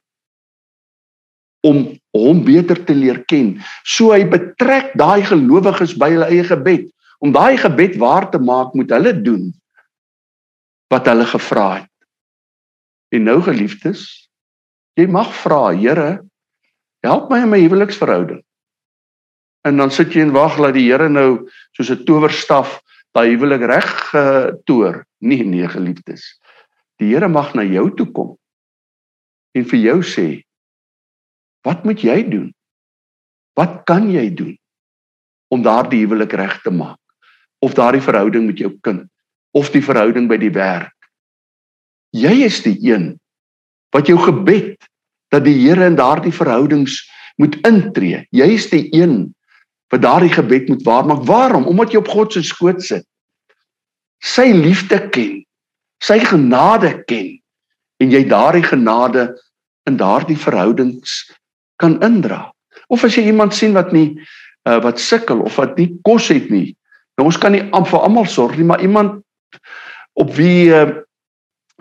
om 1.63 1.86
hom 2.12 2.43
beter 2.43 2.80
te 2.86 2.96
leer 2.96 3.22
ken. 3.32 3.56
So 3.88 4.12
hy 4.12 4.26
betrek 4.28 4.91
daai 5.00 5.24
gelowiges 5.26 5.96
by 6.00 6.12
hulle 6.12 6.28
eie 6.28 6.43
gebed. 6.48 6.89
Om 7.24 7.32
daai 7.32 7.56
gebed 7.58 7.96
waar 8.02 8.28
te 8.32 8.39
maak, 8.41 8.76
moet 8.76 8.91
hulle 8.91 9.15
doen 9.15 9.52
wat 10.91 11.08
hulle 11.10 11.26
gevra 11.26 11.67
het. 11.80 11.89
En 13.15 13.24
nou 13.30 13.39
geliefdes, 13.46 14.04
jy 15.00 15.08
mag 15.10 15.32
vra, 15.41 15.72
Here, 15.74 16.19
help 17.06 17.32
my 17.32 17.39
in 17.46 17.50
my 17.50 17.62
huweliksverhouding. 17.63 18.43
En 19.63 19.78
dan 19.78 19.91
sit 19.91 20.13
jy 20.13 20.21
en 20.21 20.34
wag 20.36 20.58
dat 20.60 20.76
die 20.76 20.89
Here 20.89 21.10
nou 21.10 21.49
soos 21.71 21.89
'n 21.89 22.04
towerstaf 22.06 22.82
daai 23.13 23.36
huwelik 23.36 23.62
reg 23.62 23.89
getoer. 24.12 25.06
Nee, 25.19 25.43
nee, 25.43 25.67
geliefdes. 25.67 26.39
Die 26.99 27.13
Here 27.13 27.28
mag 27.28 27.54
na 27.54 27.63
jou 27.63 27.89
toe 27.95 28.12
kom 28.12 28.38
en 29.56 29.65
vir 29.65 29.80
jou 29.80 30.02
sê, 30.02 30.43
"Wat 31.63 31.86
moet 31.86 32.02
jy 32.02 32.23
doen? 32.30 32.54
Wat 33.56 33.86
kan 33.86 34.10
jy 34.12 34.34
doen 34.34 34.58
om 35.54 35.62
daardie 35.62 36.02
huwelik 36.06 36.34
reg 36.34 36.62
te 36.62 36.71
maak 36.71 36.99
of 37.63 37.76
daardie 37.78 38.02
verhouding 38.02 38.47
met 38.49 38.58
jou 38.58 38.71
kind 38.82 39.06
of 39.54 39.69
die 39.73 39.84
verhouding 39.86 40.28
by 40.28 40.39
die 40.41 40.52
werk. 40.54 40.93
Jy 42.13 42.34
is 42.47 42.60
die 42.65 42.76
een 42.82 43.13
wat 43.93 44.10
jou 44.10 44.17
gebed 44.17 44.82
dat 45.34 45.45
die 45.45 45.56
Here 45.62 45.86
in 45.86 45.97
daardie 45.97 46.34
verhoudings 46.34 46.97
moet 47.41 47.56
intree. 47.65 48.23
Jy 48.34 48.47
is 48.58 48.67
die 48.69 48.88
een 48.93 49.34
wat 49.93 50.01
daardie 50.01 50.34
gebed 50.34 50.67
moet 50.67 50.84
waarmaak. 50.84 51.25
Waarom? 51.29 51.65
Omdat 51.69 51.91
jy 51.91 52.01
op 52.01 52.10
God 52.10 52.34
se 52.34 52.41
skoot 52.41 52.82
sit. 52.82 53.06
Sy 54.23 54.49
liefde 54.56 54.97
ken, 55.13 55.43
sy 56.01 56.17
genade 56.23 56.95
ken 57.06 57.36
en 58.01 58.12
jy 58.12 58.23
daardie 58.27 58.63
genade 58.65 59.27
in 59.86 59.99
daardie 59.99 60.39
verhoudings 60.39 61.27
kan 61.84 61.99
indra. 62.01 62.47
Of 62.88 63.03
as 63.06 63.19
jy 63.19 63.27
iemand 63.29 63.53
sien 63.53 63.75
wat 63.77 63.91
nie 63.93 64.15
uh, 64.65 64.79
wat 64.82 65.01
sukkel 65.03 65.43
of 65.43 65.60
wat 65.60 65.75
nie 65.77 65.91
kos 66.08 66.32
het 66.32 66.49
nie, 66.49 66.71
nou 67.19 67.27
ons 67.29 67.38
kan 67.38 67.53
nie 67.53 67.62
vir 67.67 67.99
almal 67.99 68.25
sorg 68.25 68.56
nie, 68.58 68.65
maar 68.65 68.82
iemand 68.82 69.21
op 70.17 70.32
wie 70.39 70.71
uh 70.71 70.88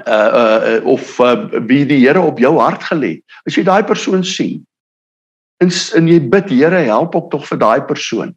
uh, 0.02 0.12
uh 0.12 0.84
of 0.88 1.16
uh, 1.20 1.46
wie 1.68 1.84
die 1.86 2.02
Here 2.02 2.20
op 2.20 2.40
jou 2.42 2.56
hart 2.58 2.82
gelê. 2.90 3.20
As 3.46 3.56
jy 3.56 3.64
daai 3.64 3.86
persoon 3.86 4.24
sien 4.26 4.60
en 5.62 5.70
en 5.98 6.08
jy 6.10 6.20
bid 6.32 6.50
Here 6.50 6.84
help 6.88 7.16
ook 7.16 7.30
tog 7.30 7.46
vir 7.48 7.60
daai 7.62 7.82
persoon. 7.86 8.34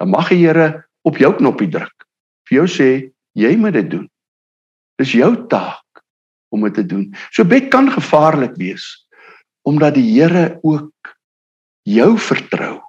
Dan 0.00 0.10
mag 0.10 0.30
die 0.32 0.42
Here 0.42 0.84
op 1.06 1.18
jou 1.20 1.32
knoppie 1.38 1.70
druk. 1.70 2.06
Vir 2.48 2.62
jou 2.62 2.66
sê 2.68 2.90
jy 3.38 3.54
moet 3.56 3.76
dit 3.78 3.90
doen. 3.90 4.06
Dis 5.00 5.14
jou 5.16 5.32
taak 5.52 6.02
om 6.50 6.66
dit 6.66 6.74
te 6.74 6.86
doen. 6.86 7.06
So 7.30 7.46
bid 7.46 7.70
kan 7.70 7.90
gevaarlik 7.92 8.58
wees 8.60 8.88
omdat 9.68 9.94
die 9.94 10.06
Here 10.08 10.58
ook 10.62 11.14
jou 11.88 12.14
vertrou 12.18 12.80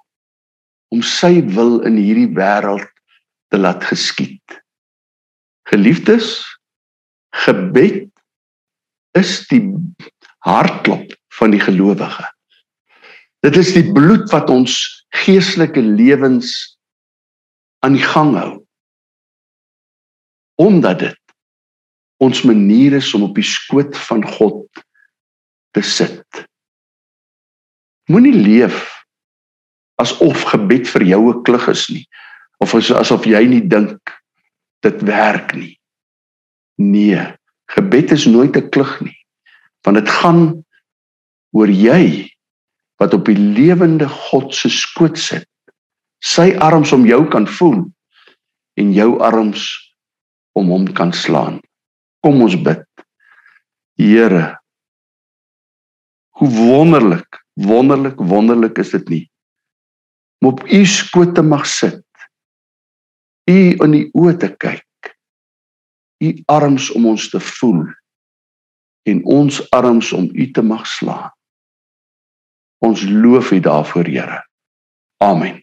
om 0.92 1.02
sy 1.04 1.40
wil 1.54 1.80
in 1.88 1.96
hierdie 2.00 2.30
wêreld 2.36 2.88
te 3.52 3.60
laat 3.60 3.84
geskied. 3.84 4.60
Geliefdes, 5.68 6.40
gebed 7.44 8.10
is 9.16 9.40
die 9.48 9.62
hartklop 10.44 11.12
van 11.38 11.52
die 11.54 11.60
gelowige. 11.60 12.31
Dit 13.42 13.56
is 13.58 13.72
die 13.74 13.88
bloed 13.90 14.30
wat 14.30 14.50
ons 14.50 14.74
geestelike 15.24 15.82
lewens 15.82 16.78
aan 17.82 17.96
die 17.98 18.04
gang 18.04 18.36
hou. 18.38 18.52
Omdat 20.62 20.98
dit 21.02 21.18
ons 22.22 22.44
manier 22.46 22.94
is 23.00 23.10
om 23.18 23.26
op 23.26 23.34
die 23.34 23.46
skoot 23.46 23.96
van 24.06 24.22
God 24.38 24.62
te 25.74 25.82
sit. 25.82 26.22
Moenie 28.06 28.36
leef 28.36 28.84
asof 29.98 30.44
gebed 30.52 30.86
vir 30.86 31.02
jou 31.02 31.22
'n 31.32 31.42
klug 31.42 31.66
is 31.68 31.88
nie 31.90 32.06
of 32.62 32.74
asof 32.74 33.26
jy 33.26 33.42
nie 33.46 33.62
dink 33.66 33.98
dit 34.86 35.02
werk 35.02 35.54
nie. 35.54 35.78
Nee, 36.78 37.34
gebed 37.74 38.12
is 38.12 38.26
nooit 38.26 38.56
'n 38.56 38.70
klug 38.70 39.00
nie. 39.00 39.18
Want 39.82 39.96
dit 39.98 40.08
gaan 40.08 40.64
oor 41.50 41.68
jy 41.68 42.31
wat 43.02 43.16
op 43.18 43.26
die 43.26 43.38
lewende 43.38 44.06
God 44.06 44.54
se 44.54 44.70
skoot 44.70 45.18
sit. 45.18 45.48
Sy 46.22 46.52
arms 46.62 46.94
om 46.94 47.02
jou 47.08 47.24
kan 47.26 47.48
voel 47.58 47.82
en 48.78 48.94
jou 48.94 49.18
arms 49.18 49.66
om 50.54 50.70
hom 50.70 50.86
kan 50.94 51.10
slaan. 51.10 51.58
Kom 52.22 52.38
ons 52.46 52.54
bid. 52.54 52.86
Here, 53.98 54.54
hoe 56.38 56.50
wonderlik, 56.54 57.42
wonderlik, 57.60 58.22
wonderlik 58.22 58.78
is 58.78 58.94
dit 58.94 59.08
nie 59.08 59.24
om 60.42 60.48
op 60.48 60.64
u 60.66 60.86
skoot 60.86 61.34
te 61.34 61.42
mag 61.42 61.66
sit 61.66 62.02
u 63.50 63.58
in 63.84 63.92
die 63.94 64.06
oë 64.18 64.34
te 64.42 64.48
kyk 64.64 65.12
u 66.22 66.32
arms 66.50 66.90
om 66.96 67.06
ons 67.12 67.28
te 67.30 67.40
voel 67.40 67.84
en 69.06 69.22
ons 69.36 69.60
arms 69.70 70.10
om 70.18 70.26
u 70.32 70.48
te 70.50 70.64
mag 70.66 70.82
slaan 70.86 71.30
ons 72.82 73.06
loof 73.06 73.50
u 73.50 73.60
daarvoor 73.60 74.10
Here. 74.10 74.42
Amen 75.22 75.61